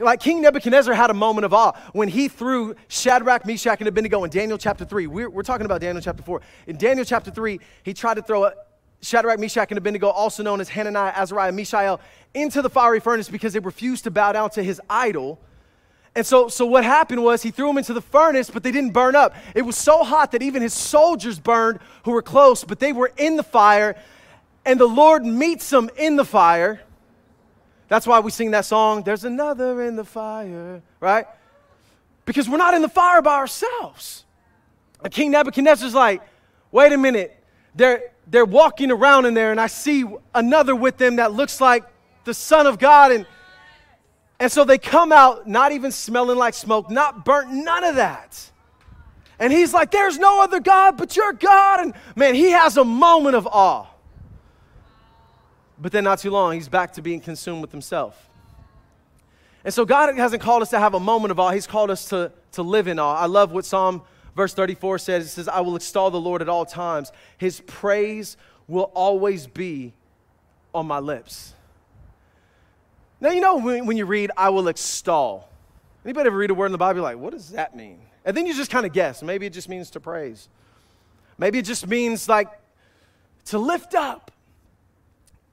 [0.00, 4.24] Like King Nebuchadnezzar had a moment of awe when he threw Shadrach, Meshach, and Abednego
[4.24, 5.06] in Daniel chapter 3.
[5.06, 6.40] We're, we're talking about Daniel chapter 4.
[6.68, 8.50] In Daniel chapter 3, he tried to throw
[9.02, 12.00] Shadrach, Meshach, and Abednego, also known as Hananiah, Azariah, Mishael,
[12.32, 15.38] into the fiery furnace because they refused to bow down to his idol.
[16.14, 18.92] And so, so what happened was he threw them into the furnace, but they didn't
[18.92, 19.34] burn up.
[19.54, 23.12] It was so hot that even his soldiers burned who were close, but they were
[23.18, 23.96] in the fire.
[24.64, 26.80] And the Lord meets them in the fire.
[27.90, 31.26] That's why we sing that song, There's Another in the Fire, right?
[32.24, 34.24] Because we're not in the fire by ourselves.
[35.02, 36.22] And King Nebuchadnezzar's like,
[36.70, 37.36] wait a minute.
[37.74, 41.82] They're, they're walking around in there, and I see another with them that looks like
[42.22, 43.10] the Son of God.
[43.10, 43.26] And,
[44.38, 48.50] and so they come out not even smelling like smoke, not burnt, none of that.
[49.40, 51.80] And he's like, There's no other God but your God.
[51.80, 53.89] And man, he has a moment of awe.
[55.80, 58.28] But then, not too long, he's back to being consumed with himself.
[59.64, 62.06] And so, God hasn't called us to have a moment of awe, He's called us
[62.06, 63.16] to, to live in awe.
[63.16, 64.02] I love what Psalm
[64.36, 65.26] verse 34 says.
[65.26, 68.36] It says, I will extol the Lord at all times, His praise
[68.68, 69.92] will always be
[70.74, 71.54] on my lips.
[73.20, 75.48] Now, you know when, when you read, I will extol.
[76.04, 77.98] Anybody ever read a word in the Bible, like, what does that mean?
[78.24, 79.22] And then you just kind of guess.
[79.22, 80.48] Maybe it just means to praise.
[81.36, 82.48] Maybe it just means like
[83.46, 84.30] to lift up.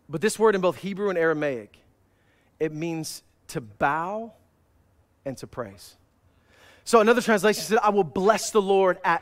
[0.10, 1.78] But this word in both Hebrew and Aramaic,
[2.60, 4.34] it means to bow
[5.26, 5.96] and to praise.
[6.84, 9.22] So another translation said, I will bless the Lord at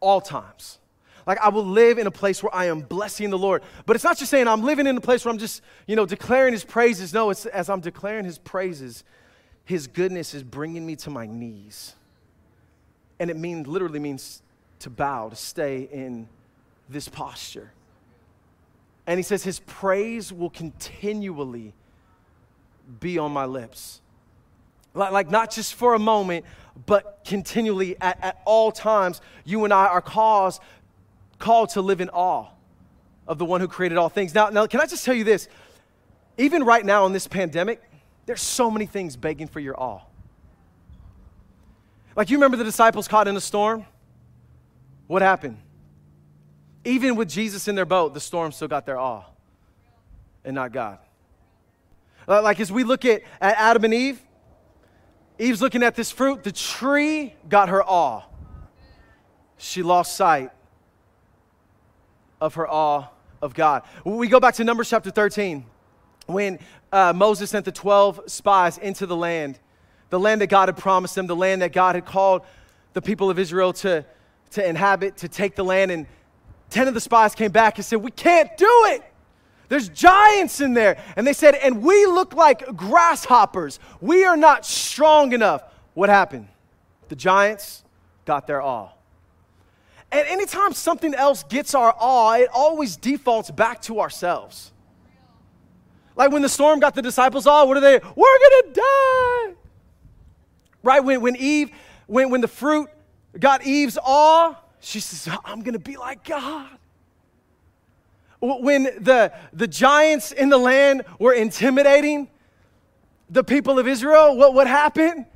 [0.00, 0.78] all times.
[1.26, 3.62] Like I will live in a place where I am blessing the Lord.
[3.84, 6.06] But it's not just saying I'm living in a place where I'm just, you know,
[6.06, 7.12] declaring his praises.
[7.12, 9.04] No, it's as I'm declaring his praises,
[9.64, 11.94] his goodness is bringing me to my knees.
[13.18, 14.42] And it means literally means
[14.78, 16.28] to bow, to stay in
[16.88, 17.72] this posture.
[19.06, 21.74] And he says his praise will continually
[23.00, 24.00] be on my lips.
[24.94, 26.44] Like, not just for a moment,
[26.86, 30.62] but continually at, at all times, you and I are caused
[31.38, 32.46] called to live in awe
[33.28, 34.34] of the one who created all things.
[34.34, 35.48] Now, now, can I just tell you this?
[36.38, 37.82] Even right now in this pandemic,
[38.24, 40.00] there's so many things begging for your awe.
[42.14, 43.84] Like, you remember the disciples caught in a storm?
[45.06, 45.58] What happened?
[46.86, 49.24] Even with Jesus in their boat, the storm still got their awe
[50.44, 50.98] and not God.
[52.28, 54.22] Like, as we look at, at Adam and Eve,
[55.36, 58.22] Eve's looking at this fruit, the tree got her awe.
[59.58, 60.50] She lost sight
[62.40, 63.08] of her awe
[63.42, 63.82] of God.
[64.04, 65.64] We go back to Numbers chapter 13
[66.26, 66.60] when
[66.92, 69.58] uh, Moses sent the 12 spies into the land,
[70.10, 72.42] the land that God had promised them, the land that God had called
[72.92, 74.04] the people of Israel to,
[74.52, 75.90] to inhabit, to take the land.
[75.90, 76.06] And
[76.70, 79.02] 10 of the spies came back and said, We can't do it.
[79.68, 81.02] There's giants in there.
[81.16, 83.78] And they said, And we look like grasshoppers.
[84.00, 85.62] We are not strong enough.
[85.94, 86.48] What happened?
[87.08, 87.84] The giants
[88.24, 88.90] got their awe.
[90.12, 94.72] And anytime something else gets our awe, it always defaults back to ourselves.
[96.14, 97.98] Like when the storm got the disciples awe, what are they?
[97.98, 99.54] We're gonna die.
[100.82, 101.04] Right?
[101.04, 101.70] When, when Eve,
[102.06, 102.88] when, when the fruit
[103.38, 106.68] got Eve's awe, she says, I'm gonna be like God.
[108.40, 112.28] When the, the giants in the land were intimidating
[113.30, 115.26] the people of Israel, what, what happened?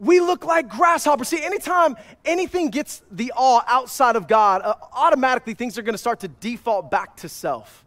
[0.00, 1.28] we look like grasshoppers.
[1.28, 5.98] See, anytime anything gets the awe outside of God, uh, automatically things are going to
[5.98, 7.84] start to default back to self.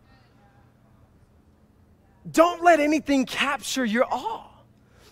[2.32, 4.48] Don't let anything capture your awe.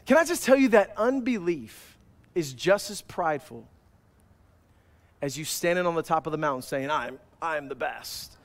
[0.05, 1.97] Can I just tell you that unbelief
[2.35, 3.67] is just as prideful
[5.21, 8.37] as you standing on the top of the mountain saying, I'm, I'm the best.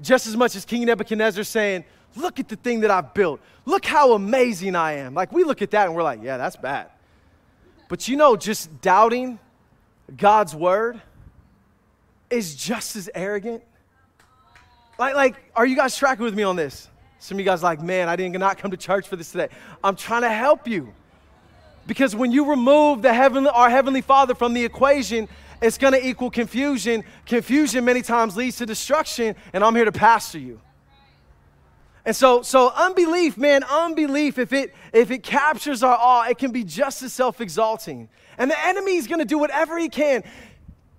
[0.00, 1.84] Just as much as King Nebuchadnezzar saying,
[2.14, 3.40] Look at the thing that I've built.
[3.64, 5.14] Look how amazing I am.
[5.14, 6.88] Like, we look at that and we're like, Yeah, that's bad.
[7.88, 9.38] But you know, just doubting
[10.16, 11.00] God's word
[12.30, 13.62] is just as arrogant.
[14.98, 16.88] Like, like, are you guys tracking with me on this?
[17.18, 19.48] Some of you guys like, man, I did not come to church for this today.
[19.84, 20.92] I'm trying to help you.
[21.86, 25.28] Because when you remove the heavenly, our Heavenly Father from the equation,
[25.62, 27.04] it's going to equal confusion.
[27.24, 30.60] Confusion many times leads to destruction, and I'm here to pastor you.
[32.04, 36.50] And so, so unbelief, man, unbelief, if it if it captures our awe, it can
[36.50, 38.08] be just as self-exalting.
[38.38, 40.24] And the enemy is gonna do whatever he can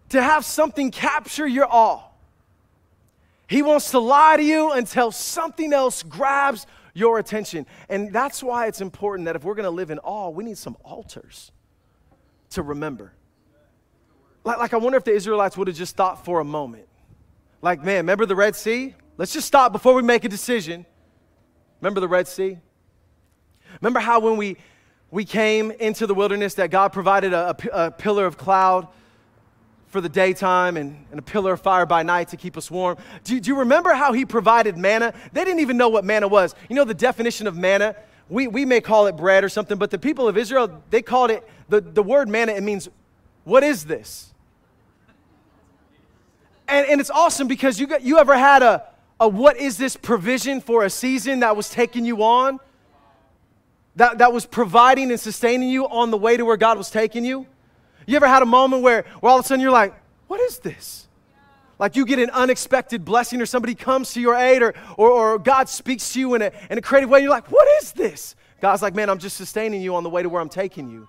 [0.10, 2.04] to have something capture your awe.
[3.48, 7.66] He wants to lie to you until something else grabs your attention.
[7.90, 10.78] And that's why it's important that if we're gonna live in awe, we need some
[10.86, 11.52] altars
[12.52, 13.12] to remember.
[14.44, 16.88] Like, like I wonder if the Israelites would have just thought for a moment.
[17.62, 18.94] Like, man, remember the Red Sea?
[19.18, 20.86] Let's just stop before we make a decision.
[21.82, 22.58] Remember the Red Sea?
[23.82, 24.58] Remember how when we,
[25.12, 28.88] we came into the wilderness that God provided a, a, a pillar of cloud
[29.88, 32.98] for the daytime and, and, a pillar of fire by night to keep us warm.
[33.24, 35.14] Do, do, you remember how he provided manna?
[35.34, 36.56] They didn't even know what manna was.
[36.68, 37.96] You know the definition of manna?
[38.28, 41.30] We, we may call it bread or something, but the people of Israel, they called
[41.30, 42.90] it, the, the word manna, it means,
[43.44, 44.33] what is this?
[46.68, 48.84] And, and it's awesome because you, got, you ever had a,
[49.20, 52.60] a what is this provision for a season that was taking you on?
[53.96, 57.26] That, that was providing and sustaining you on the way to where God was taking
[57.26, 57.46] you?
[58.08, 59.94] You ever had a moment where, where all of a sudden you're like,
[60.28, 61.08] what is this?
[61.80, 65.40] Like you get an unexpected blessing or somebody comes to your aid or, or, or
[65.40, 67.20] God speaks to you in a, in a creative way.
[67.20, 68.36] And you're like, what is this?
[68.62, 71.08] God's like, man, I'm just sustaining you on the way to where I'm taking you.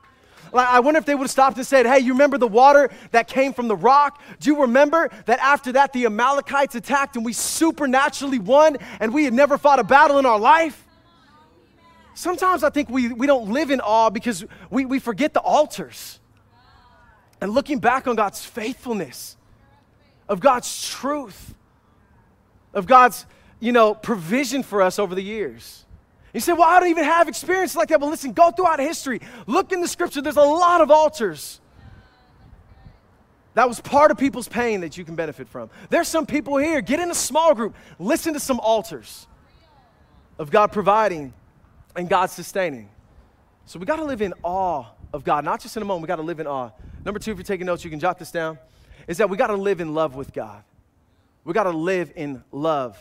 [0.55, 3.27] I wonder if they would have stopped and said, Hey, you remember the water that
[3.27, 4.21] came from the rock?
[4.41, 9.25] Do you remember that after that the Amalekites attacked and we supernaturally won and we
[9.25, 10.87] had never fought a battle in our life?
[12.15, 16.21] Sometimes I think we, we don't live in awe because we, we forget the altars.
[17.41, 19.37] And looking back on God's faithfulness,
[20.29, 21.55] of God's truth,
[22.73, 23.27] of God's,
[23.61, 25.84] you know, provision for us over the years.
[26.35, 28.01] You say, Well, I don't even have experience like that.
[28.01, 29.21] But listen, go throughout history.
[29.47, 31.61] Look in the scripture, there's a lot of altars.
[33.55, 35.71] That was part of people's pain that you can benefit from.
[35.89, 39.29] There's some people here, get in a small group, listen to some altars.
[40.39, 41.33] of God providing
[41.95, 42.89] and God sustaining.
[43.67, 46.09] So we got to live in awe of God, not just in a moment, we
[46.09, 46.71] got to live in awe.
[47.05, 48.59] Number two, if you're taking notes, you can jot this down,
[49.07, 50.65] is that we got to live in love with God.
[51.45, 52.99] We got to live in love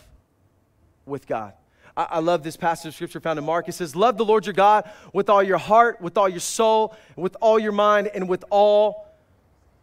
[1.05, 1.53] with God.
[1.95, 3.69] I, I, love this passage of scripture found in Mark.
[3.69, 6.95] It says, Love the Lord your God with all your heart, with all your soul,
[7.15, 9.07] with all your mind, and with all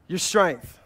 [0.09, 0.79] your strength.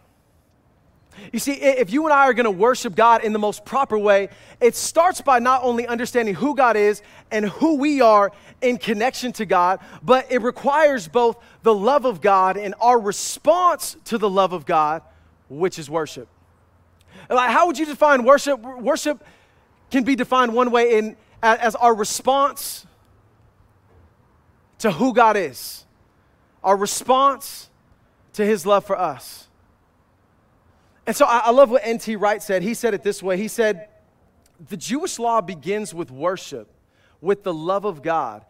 [1.31, 3.97] You see, if you and I are going to worship God in the most proper
[3.97, 7.01] way, it starts by not only understanding who God is
[7.31, 12.21] and who we are in connection to God, but it requires both the love of
[12.21, 15.01] God and our response to the love of God,
[15.49, 16.27] which is worship.
[17.29, 18.59] Like, how would you define worship?
[18.59, 19.23] Worship
[19.91, 22.85] can be defined one way in, as our response
[24.79, 25.85] to who God is,
[26.63, 27.69] our response
[28.33, 29.47] to his love for us.
[31.07, 32.15] And so I, I love what N.T.
[32.15, 32.63] Wright said.
[32.63, 33.89] He said it this way He said,
[34.69, 36.69] The Jewish law begins with worship,
[37.21, 38.45] with the love of God.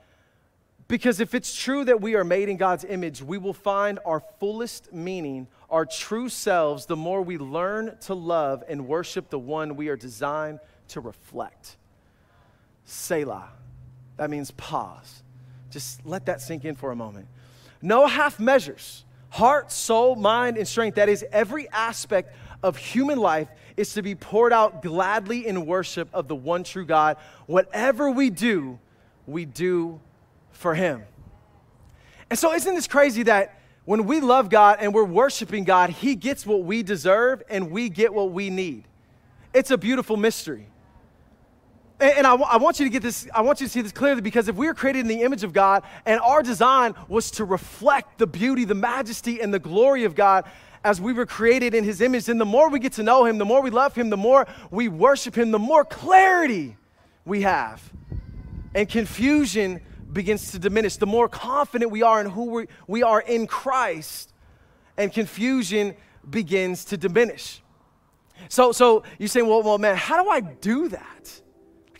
[0.88, 4.22] Because if it's true that we are made in God's image, we will find our
[4.40, 9.76] fullest meaning, our true selves, the more we learn to love and worship the one
[9.76, 10.60] we are designed
[10.90, 11.78] to reflect.
[12.86, 13.50] Selah.
[14.18, 15.24] That means pause.
[15.72, 17.28] Just let that sink in for a moment.
[17.82, 19.04] No half measures.
[19.30, 20.96] Heart, soul, mind, and strength.
[20.96, 22.34] That is every aspect
[22.64, 26.86] of human life is to be poured out gladly in worship of the one true
[26.86, 27.18] God.
[27.46, 28.80] Whatever we do,
[29.28, 30.00] we do
[30.52, 31.04] for Him.
[32.30, 36.16] And so, isn't this crazy that when we love God and we're worshiping God, He
[36.16, 38.86] gets what we deserve and we get what we need?
[39.54, 40.68] It's a beautiful mystery.
[41.98, 44.50] And, I, want you to get this, I want you to see this clearly because
[44.50, 48.18] if we are created in the image of God and our design was to reflect
[48.18, 50.44] the beauty, the majesty, and the glory of God,
[50.84, 53.38] as we were created in his image, and the more we get to know him,
[53.38, 56.76] the more we love him, the more we worship him, the more clarity
[57.24, 57.82] we have.
[58.76, 59.80] And confusion
[60.12, 60.98] begins to diminish.
[60.98, 64.34] The more confident we are in who we, we are in Christ,
[64.98, 65.96] and confusion
[66.30, 67.62] begins to diminish.
[68.50, 71.42] So, so you say, well, well, man, how do I do that?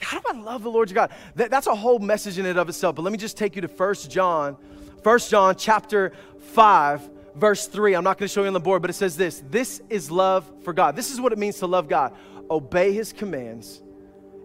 [0.06, 1.10] How do I love the Lord your God?
[1.34, 2.96] That, that's a whole message in and of itself.
[2.96, 4.56] But let me just take you to First John,
[5.02, 6.14] First John chapter
[6.54, 7.96] 5, verse 3.
[7.96, 10.12] I'm not going to show you on the board, but it says this This is
[10.12, 10.96] love for God.
[10.96, 12.14] This is what it means to love God.
[12.52, 13.82] Obey his commands,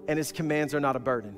[0.08, 1.36] and his commands are not a burden.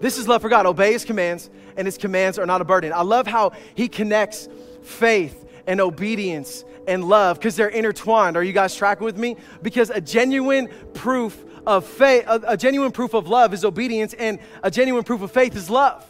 [0.00, 0.64] This is love for God.
[0.64, 2.94] Obey his commands, and his commands are not a burden.
[2.94, 4.48] I love how he connects
[4.82, 8.38] faith and obedience and love because they're intertwined.
[8.38, 9.36] Are you guys tracking with me?
[9.60, 14.38] Because a genuine proof of faith, a, a genuine proof of love is obedience, and
[14.62, 16.04] a genuine proof of faith is love.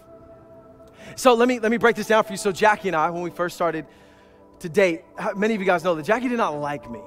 [1.17, 2.39] So let me, let me break this down for you.
[2.39, 3.87] So, Jackie and I, when we first started
[4.61, 5.03] to date,
[5.37, 7.01] many of you guys know that Jackie did not like me.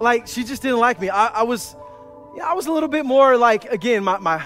[0.00, 1.10] Like, she just didn't like me.
[1.10, 1.76] I, I was,
[2.36, 4.42] yeah, I was a little bit more like, again, my, my,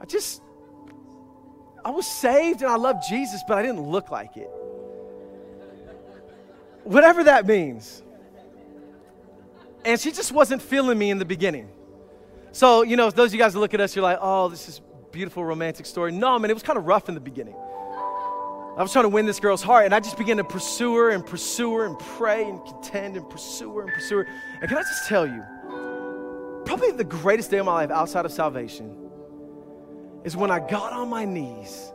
[0.00, 0.42] I just,
[1.84, 4.50] I was saved and I loved Jesus, but I didn't look like it.
[6.82, 8.02] Whatever that means.
[9.86, 11.68] And she just wasn't feeling me in the beginning.
[12.50, 14.68] So, you know, those of you guys that look at us, you're like, oh, this
[14.68, 14.80] is
[15.12, 16.10] beautiful romantic story.
[16.10, 17.54] No, man, it was kind of rough in the beginning.
[17.54, 21.10] I was trying to win this girl's heart, and I just began to pursue her
[21.10, 24.28] and pursue her and pray and contend and pursue her and pursue her.
[24.60, 25.44] And can I just tell you,
[26.66, 28.94] probably the greatest day of my life outside of salvation
[30.24, 31.92] is when I got on my knees.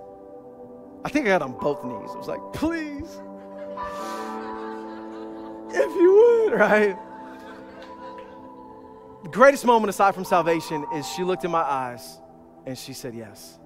[1.03, 2.09] I think I got on both knees.
[2.13, 3.09] I was like, please,
[5.75, 6.97] if you would, right?
[9.23, 12.19] The greatest moment aside from salvation is she looked in my eyes
[12.65, 13.59] and she said yes.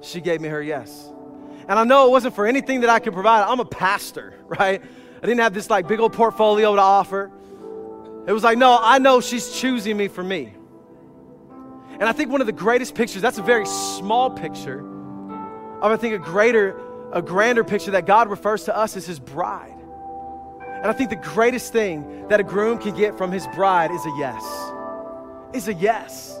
[0.00, 1.12] She gave me her yes.
[1.68, 3.42] And I know it wasn't for anything that I could provide.
[3.42, 4.82] I'm a pastor, right?
[4.82, 7.30] I didn't have this like big old portfolio to offer.
[8.26, 10.54] It was like, no, I know she's choosing me for me.
[11.92, 15.96] And I think one of the greatest pictures, that's a very small picture of I
[15.96, 16.80] think a greater,
[17.12, 19.79] a grander picture that God refers to us as his bride.
[20.80, 24.04] And I think the greatest thing that a groom can get from his bride is
[24.06, 24.42] a yes.
[25.52, 26.40] Is a yes.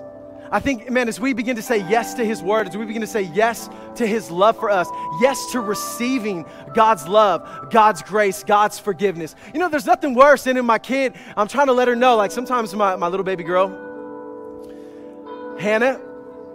[0.52, 3.02] I think, man, as we begin to say yes to His word, as we begin
[3.02, 4.88] to say yes to His love for us,
[5.20, 9.36] yes to receiving God's love, God's grace, God's forgiveness.
[9.54, 12.16] You know, there's nothing worse than in my kid, I'm trying to let her know,
[12.16, 13.68] like sometimes my, my little baby girl,
[15.60, 16.00] Hannah,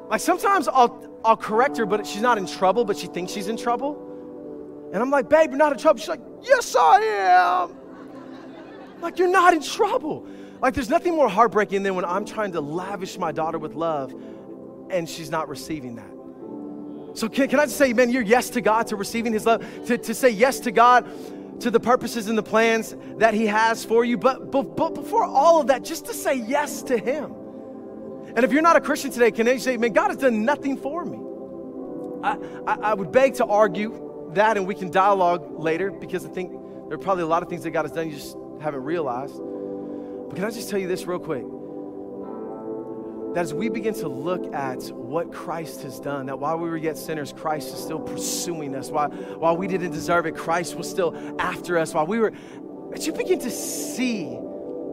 [0.09, 3.47] like sometimes I'll, I'll correct her, but she's not in trouble, but she thinks she's
[3.47, 4.04] in trouble.
[4.93, 5.99] And I'm like, babe, you're not in trouble.
[5.99, 7.75] She's like, yes, I am.
[9.01, 10.27] like, you're not in trouble.
[10.61, 14.13] Like, there's nothing more heartbreaking than when I'm trying to lavish my daughter with love
[14.89, 17.17] and she's not receiving that.
[17.17, 19.65] So, can, can I just say, man, you're yes to God, to receiving His love,
[19.87, 23.85] to, to say yes to God, to the purposes and the plans that He has
[23.85, 24.17] for you.
[24.17, 27.33] But, but, but before all of that, just to say yes to Him.
[28.35, 30.77] And if you're not a Christian today, can you say, man, God has done nothing
[30.77, 31.19] for me?
[32.21, 34.01] I, I, I would beg to argue
[34.35, 36.51] that, and we can dialogue later because I think
[36.87, 39.37] there are probably a lot of things that God has done you just haven't realized.
[39.37, 41.43] But can I just tell you this real quick?
[43.33, 46.77] That as we begin to look at what Christ has done, that while we were
[46.77, 48.89] yet sinners, Christ is still pursuing us.
[48.89, 51.93] While, while we didn't deserve it, Christ was still after us.
[51.93, 52.31] While we were,
[52.93, 54.37] as you begin to see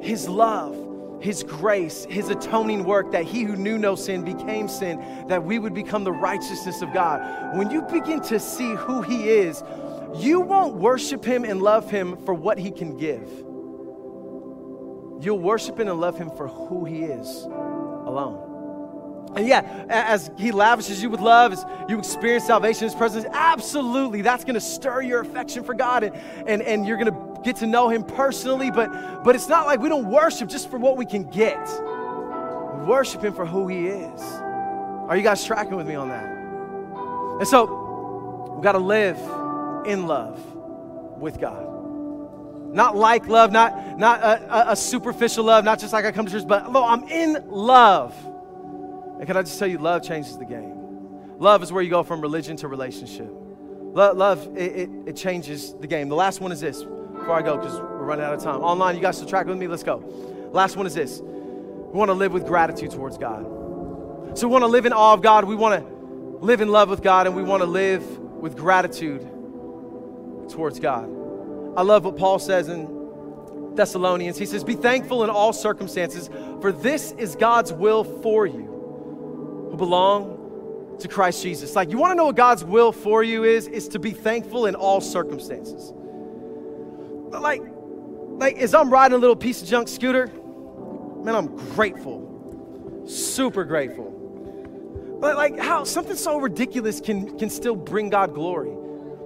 [0.01, 0.75] his love,
[1.23, 5.59] his grace, his atoning work, that he who knew no sin became sin, that we
[5.59, 7.57] would become the righteousness of God.
[7.57, 9.63] When you begin to see who he is,
[10.17, 13.29] you won't worship him and love him for what he can give.
[15.25, 18.53] You'll worship him and love him for who he is alone.
[19.35, 24.21] And yeah, as He lavishes you with love, as you experience salvation His presence, absolutely,
[24.21, 26.15] that's going to stir your affection for God and,
[26.47, 28.71] and, and you're going to get to know Him personally.
[28.71, 31.61] But, but it's not like we don't worship just for what we can get,
[32.77, 34.23] we worship Him for who He is.
[34.23, 36.25] Are you guys tracking with me on that?
[37.41, 39.19] And so, we've got to live
[39.87, 40.41] in love
[41.19, 41.69] with God.
[42.73, 46.25] Not like love, not, not a, a, a superficial love, not just like I come
[46.25, 48.15] to church, but no, I'm in love.
[49.19, 51.39] And can I just tell you, love changes the game.
[51.39, 53.31] Love is where you go from religion to relationship.
[53.31, 56.09] Love, love it, it, it changes the game.
[56.09, 56.83] The last one is this
[57.23, 58.61] before I go, because we're running out of time.
[58.61, 59.69] Online, you guys still track with me?
[59.69, 59.99] Let's go.
[60.53, 63.45] Last one is this we want to live with gratitude towards God.
[64.37, 65.45] So we want to live in awe of God.
[65.45, 69.21] We want to live in love with God, and we want to live with gratitude
[70.51, 71.05] towards God.
[71.77, 74.37] I love what Paul says in Thessalonians.
[74.37, 76.29] He says, Be thankful in all circumstances,
[76.61, 81.77] for this is God's will for you who belong to Christ Jesus.
[81.77, 83.69] Like, you want to know what God's will for you is?
[83.69, 85.93] Is to be thankful in all circumstances.
[87.41, 87.63] Like,
[88.39, 93.05] like as I'm riding a little piece of junk scooter, man, I'm grateful.
[93.07, 94.11] Super grateful.
[95.21, 98.73] But like how something so ridiculous can can still bring God glory.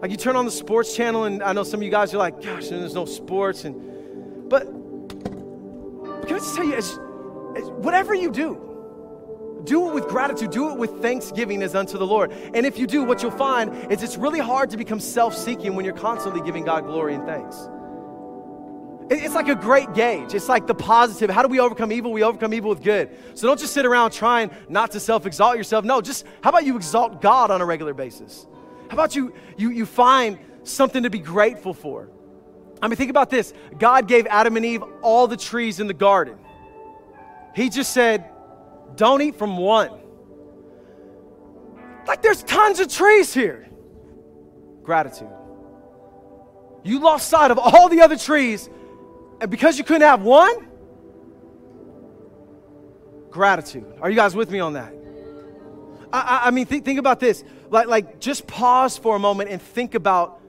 [0.00, 2.18] Like you turn on the sports channel, and I know some of you guys are
[2.18, 4.66] like, gosh, there's no sports, and but
[6.26, 6.90] can I just tell you, as,
[7.56, 12.06] as whatever you do, do it with gratitude, do it with thanksgiving as unto the
[12.06, 12.32] Lord.
[12.32, 15.74] And if you do, what you'll find is it's really hard to become self seeking
[15.76, 17.68] when you're constantly giving God glory and thanks.
[19.08, 20.34] It's like a great gauge.
[20.34, 21.30] It's like the positive.
[21.30, 22.12] How do we overcome evil?
[22.12, 23.10] We overcome evil with good.
[23.34, 25.84] So don't just sit around trying not to self exalt yourself.
[25.84, 28.46] No, just how about you exalt God on a regular basis?
[28.88, 32.08] How about you, you, you find something to be grateful for?
[32.82, 35.94] I mean, think about this God gave Adam and Eve all the trees in the
[35.94, 36.38] garden.
[37.54, 38.30] He just said,
[38.96, 39.90] don't eat from one.
[42.06, 43.68] Like there's tons of trees here.
[44.82, 45.30] Gratitude.
[46.84, 48.68] You lost sight of all the other trees,
[49.40, 50.68] and because you couldn't have one,
[53.30, 53.84] gratitude.
[54.00, 54.94] Are you guys with me on that?
[56.12, 57.44] I, I, I mean, think, think about this.
[57.70, 60.40] Like, like, just pause for a moment and think about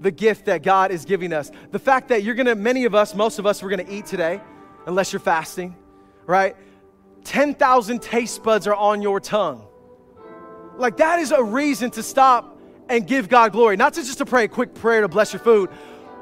[0.00, 1.50] the gift that God is giving us.
[1.72, 4.40] The fact that you're gonna, many of us, most of us, we're gonna eat today,
[4.86, 5.74] unless you're fasting,
[6.26, 6.56] right?
[7.24, 9.66] 10,000 taste buds are on your tongue.
[10.76, 12.56] Like, that is a reason to stop
[12.88, 13.76] and give God glory.
[13.76, 15.70] Not to just to pray a quick prayer to bless your food,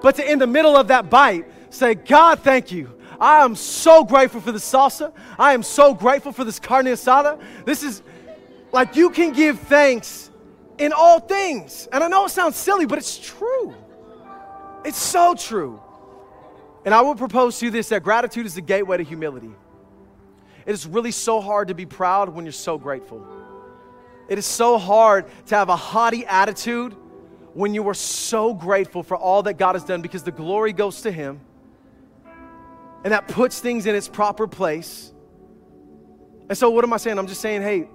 [0.01, 2.91] but to, in the middle of that bite, say, God, thank you.
[3.21, 5.13] I am so grateful for the salsa.
[5.39, 7.41] I am so grateful for this carne asada.
[7.65, 8.03] This is
[8.73, 10.31] like you can give thanks
[10.79, 11.89] in all things.
[11.93, 13.75] And I know it sounds silly, but it's true.
[14.85, 15.81] It's so true.
[16.85, 19.51] And I will propose to you this that gratitude is the gateway to humility.
[20.67, 23.27] It is really so hard to be proud when you're so grateful.
[24.29, 26.97] It is so hard to have a haughty attitude
[27.53, 31.03] when you are so grateful for all that God has done because the glory goes
[31.03, 31.41] to Him
[33.05, 35.13] and that puts things in its proper place.
[36.49, 37.19] And so, what am I saying?
[37.19, 37.89] I'm just saying, hey,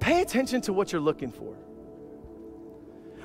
[0.00, 1.56] pay attention to what you're looking for.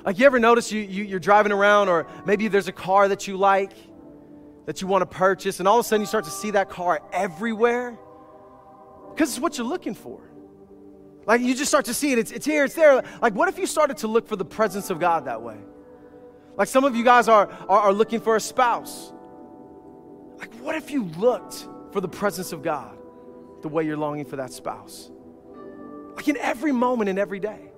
[0.06, 3.28] Like, you ever notice you, you, you're driving around, or maybe there's a car that
[3.28, 3.74] you like
[4.66, 6.70] that you want to purchase, and all of a sudden you start to see that
[6.70, 7.98] car everywhere?
[9.10, 10.22] Because it's what you're looking for.
[11.26, 12.20] Like you just start to see it.
[12.20, 13.04] It's, it's here, it's there.
[13.22, 15.58] Like, what if you started to look for the presence of God that way?
[16.58, 19.14] Like some of you guys are, are, are looking for a spouse.
[20.42, 22.98] Like, what if you looked for the presence of God
[23.62, 25.12] the way you're longing for that spouse?
[26.16, 27.72] Like in every moment and every day.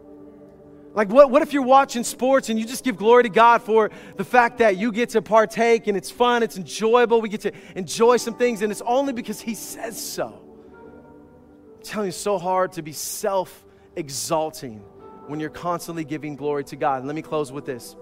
[0.94, 3.92] Like, what, what if you're watching sports and you just give glory to God for
[4.16, 7.52] the fact that you get to partake and it's fun, it's enjoyable, we get to
[7.76, 10.40] enjoy some things, and it's only because He says so
[11.78, 14.80] I'm telling you, it's so hard to be self exalting
[15.28, 17.00] when you're constantly giving glory to God.
[17.00, 17.96] And let me close with this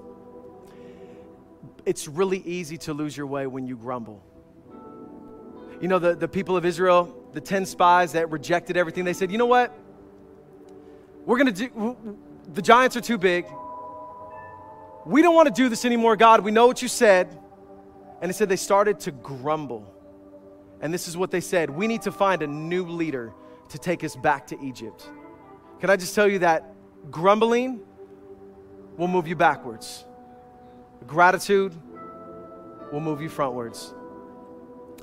[1.86, 4.24] it's really easy to lose your way when you grumble.
[5.82, 9.32] You know, the, the people of Israel, the 10 spies that rejected everything, they said,
[9.32, 9.76] you know what?
[11.26, 12.18] We're going to do,
[12.54, 13.46] the giants are too big.
[15.06, 16.42] We don't want to do this anymore, God.
[16.42, 17.36] We know what you said.
[18.22, 19.92] And it said they started to grumble.
[20.82, 23.34] And this is what they said We need to find a new leader
[23.70, 25.10] to take us back to Egypt.
[25.80, 26.74] Can I just tell you that
[27.10, 27.80] grumbling
[28.98, 30.06] will move you backwards,
[31.08, 31.74] gratitude
[32.92, 33.94] will move you frontwards.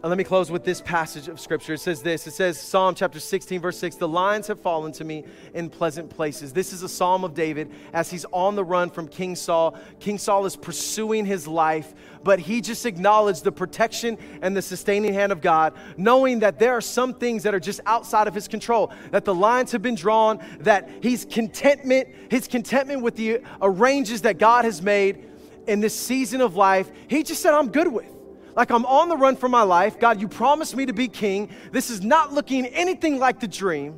[0.00, 1.74] And let me close with this passage of scripture.
[1.74, 5.02] It says this it says, Psalm chapter 16, verse 6 The lions have fallen to
[5.02, 5.24] me
[5.54, 6.52] in pleasant places.
[6.52, 9.76] This is a psalm of David as he's on the run from King Saul.
[9.98, 15.14] King Saul is pursuing his life, but he just acknowledged the protection and the sustaining
[15.14, 18.46] hand of God, knowing that there are some things that are just outside of his
[18.46, 24.22] control, that the lines have been drawn, that he's contentment, his contentment with the arranges
[24.22, 25.24] that God has made
[25.66, 28.17] in this season of life, he just said, I'm good with
[28.58, 30.00] like I'm on the run for my life.
[30.00, 31.48] God, you promised me to be king.
[31.70, 33.94] This is not looking anything like the dream.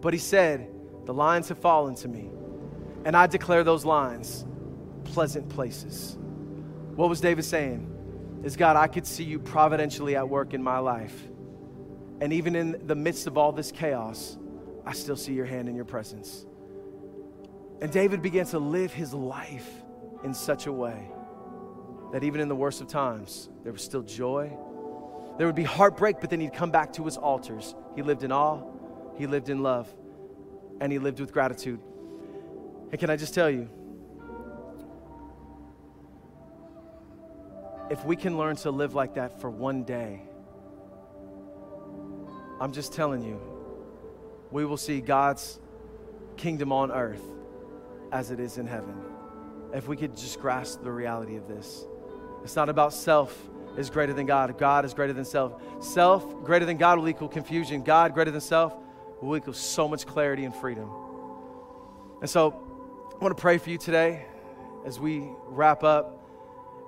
[0.00, 0.68] But he said,
[1.06, 2.30] The lines have fallen to me,
[3.04, 4.44] and I declare those lines
[5.04, 6.18] pleasant places.
[6.96, 8.40] What was David saying?
[8.42, 11.28] Is God, I could see you providentially at work in my life.
[12.20, 14.36] And even in the midst of all this chaos,
[14.84, 16.44] I still see your hand in your presence.
[17.80, 19.70] And David began to live his life
[20.24, 21.08] in such a way
[22.12, 24.50] that even in the worst of times, there was still joy.
[25.36, 27.74] There would be heartbreak, but then he'd come back to his altars.
[27.94, 28.62] He lived in awe,
[29.16, 29.88] he lived in love,
[30.80, 31.80] and he lived with gratitude.
[32.90, 33.68] And can I just tell you,
[37.90, 40.22] if we can learn to live like that for one day,
[42.60, 43.40] I'm just telling you,
[44.50, 45.60] we will see God's
[46.36, 47.22] kingdom on earth
[48.10, 48.94] as it is in heaven.
[49.72, 51.84] If we could just grasp the reality of this.
[52.42, 54.56] It's not about self is greater than God.
[54.58, 55.60] God is greater than self.
[55.80, 57.82] Self greater than God will equal confusion.
[57.82, 58.74] God greater than self
[59.22, 60.90] will equal so much clarity and freedom.
[62.20, 62.50] And so
[63.12, 64.26] I want to pray for you today
[64.84, 66.14] as we wrap up.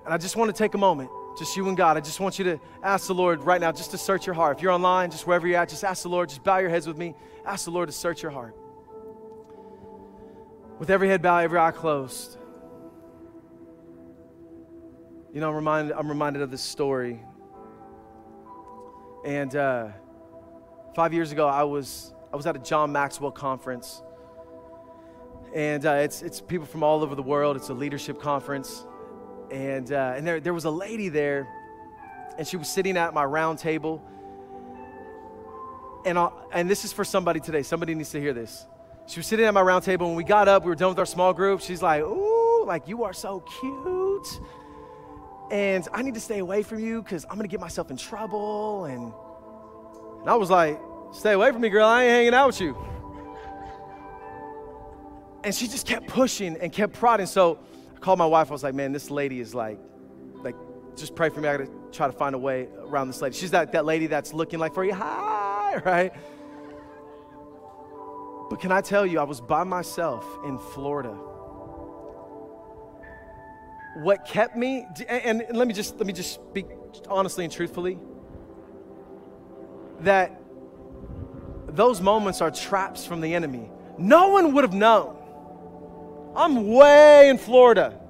[0.04, 1.96] And I just want to take a moment, just you and God.
[1.96, 4.56] I just want you to ask the Lord right now, just to search your heart.
[4.56, 6.86] If you're online, just wherever you're at, just ask the Lord, just bow your heads
[6.86, 7.14] with me.
[7.44, 8.56] Ask the Lord to search your heart.
[10.78, 12.38] With every head bowed, every eye closed.
[15.32, 17.20] You know, I'm reminded, I'm reminded of this story.
[19.24, 19.88] And uh,
[20.96, 24.02] five years ago, I was, I was at a John Maxwell conference.
[25.54, 28.84] And uh, it's, it's people from all over the world, it's a leadership conference.
[29.52, 31.46] And, uh, and there, there was a lady there,
[32.36, 34.02] and she was sitting at my round table.
[36.04, 37.62] And, I'll, and this is for somebody today.
[37.62, 38.66] Somebody needs to hear this.
[39.06, 40.08] She was sitting at my round table.
[40.08, 41.60] When we got up, we were done with our small group.
[41.60, 44.40] She's like, Ooh, like you are so cute
[45.50, 47.96] and I need to stay away from you because I'm going to get myself in
[47.96, 48.84] trouble.
[48.84, 49.12] And,
[50.20, 50.80] and I was like,
[51.12, 51.86] Stay away from me, girl.
[51.86, 52.76] I ain't hanging out with you.
[55.42, 57.26] And she just kept pushing and kept prodding.
[57.26, 57.58] So
[57.96, 58.48] I called my wife.
[58.48, 59.80] I was like, Man, this lady is like,
[60.44, 60.54] like,
[60.96, 61.48] just pray for me.
[61.48, 63.36] I got to try to find a way around this lady.
[63.36, 66.12] She's that, that lady that's looking like for you, hi, right?
[68.50, 71.16] But can I tell you, I was by myself in Florida
[74.00, 76.66] what kept me and, let me just let me just speak
[77.06, 77.98] honestly and truthfully
[80.00, 80.40] that
[81.68, 83.70] those moments are traps from the enemy.
[83.98, 85.16] No one would have known.
[86.34, 88.00] I'm way in florida.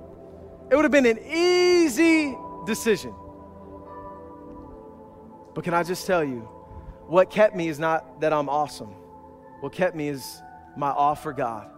[0.71, 2.37] It would have been an easy
[2.67, 3.13] decision.
[5.55, 6.49] But can i just tell you
[7.09, 8.95] what kept me is not that i'm awesome.
[9.59, 10.41] What kept me is
[10.77, 11.69] my awe for god.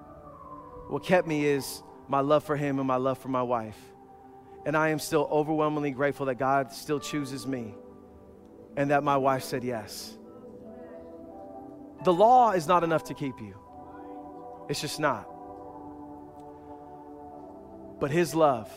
[0.89, 3.92] What kept me is my love for him and my love for my wife
[4.65, 7.75] and I am still overwhelmingly grateful that God still chooses me
[8.77, 10.17] and that my wife said yes.
[12.05, 13.55] The law is not enough to keep you,
[14.69, 15.29] it's just not.
[18.01, 18.71] But His love,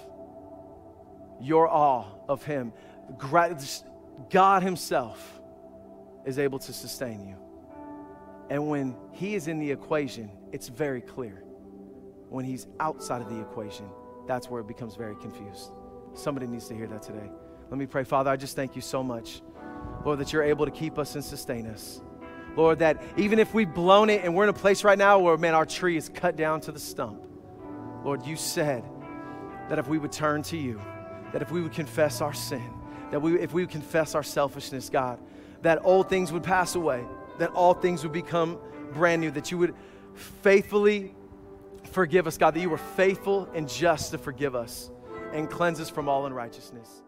[1.42, 2.74] your awe of Him,
[3.18, 5.42] God Himself
[6.26, 7.36] is able to sustain you.
[8.50, 11.44] And when He is in the equation, it's very clear.
[12.30, 13.90] When He's outside of the equation,
[14.28, 15.71] that's where it becomes very confused.
[16.13, 17.30] Somebody needs to hear that today.
[17.69, 18.03] Let me pray.
[18.03, 19.41] Father, I just thank you so much,
[20.05, 22.01] Lord, that you're able to keep us and sustain us.
[22.55, 25.36] Lord, that even if we've blown it and we're in a place right now where,
[25.38, 27.21] man, our tree is cut down to the stump,
[28.03, 28.84] Lord, you said
[29.67, 30.80] that if we would turn to you,
[31.34, 32.63] that if we would confess our sin,
[33.11, 35.19] that we, if we would confess our selfishness, God,
[35.63, 37.03] that old things would pass away,
[37.39, 38.57] that all things would become
[38.93, 39.76] brand new, that you would
[40.41, 41.13] faithfully
[41.88, 44.92] forgive us, God, that you were faithful and just to forgive us
[45.34, 47.02] and cleanse us from all unrighteousness.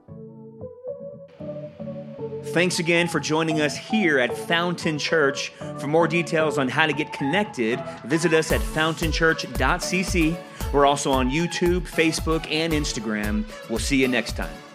[2.48, 5.50] Thanks again for joining us here at Fountain Church.
[5.80, 10.38] For more details on how to get connected, visit us at fountainchurch.cc.
[10.74, 13.46] We're also on YouTube, Facebook, and Instagram.
[13.70, 14.67] We'll see you next time.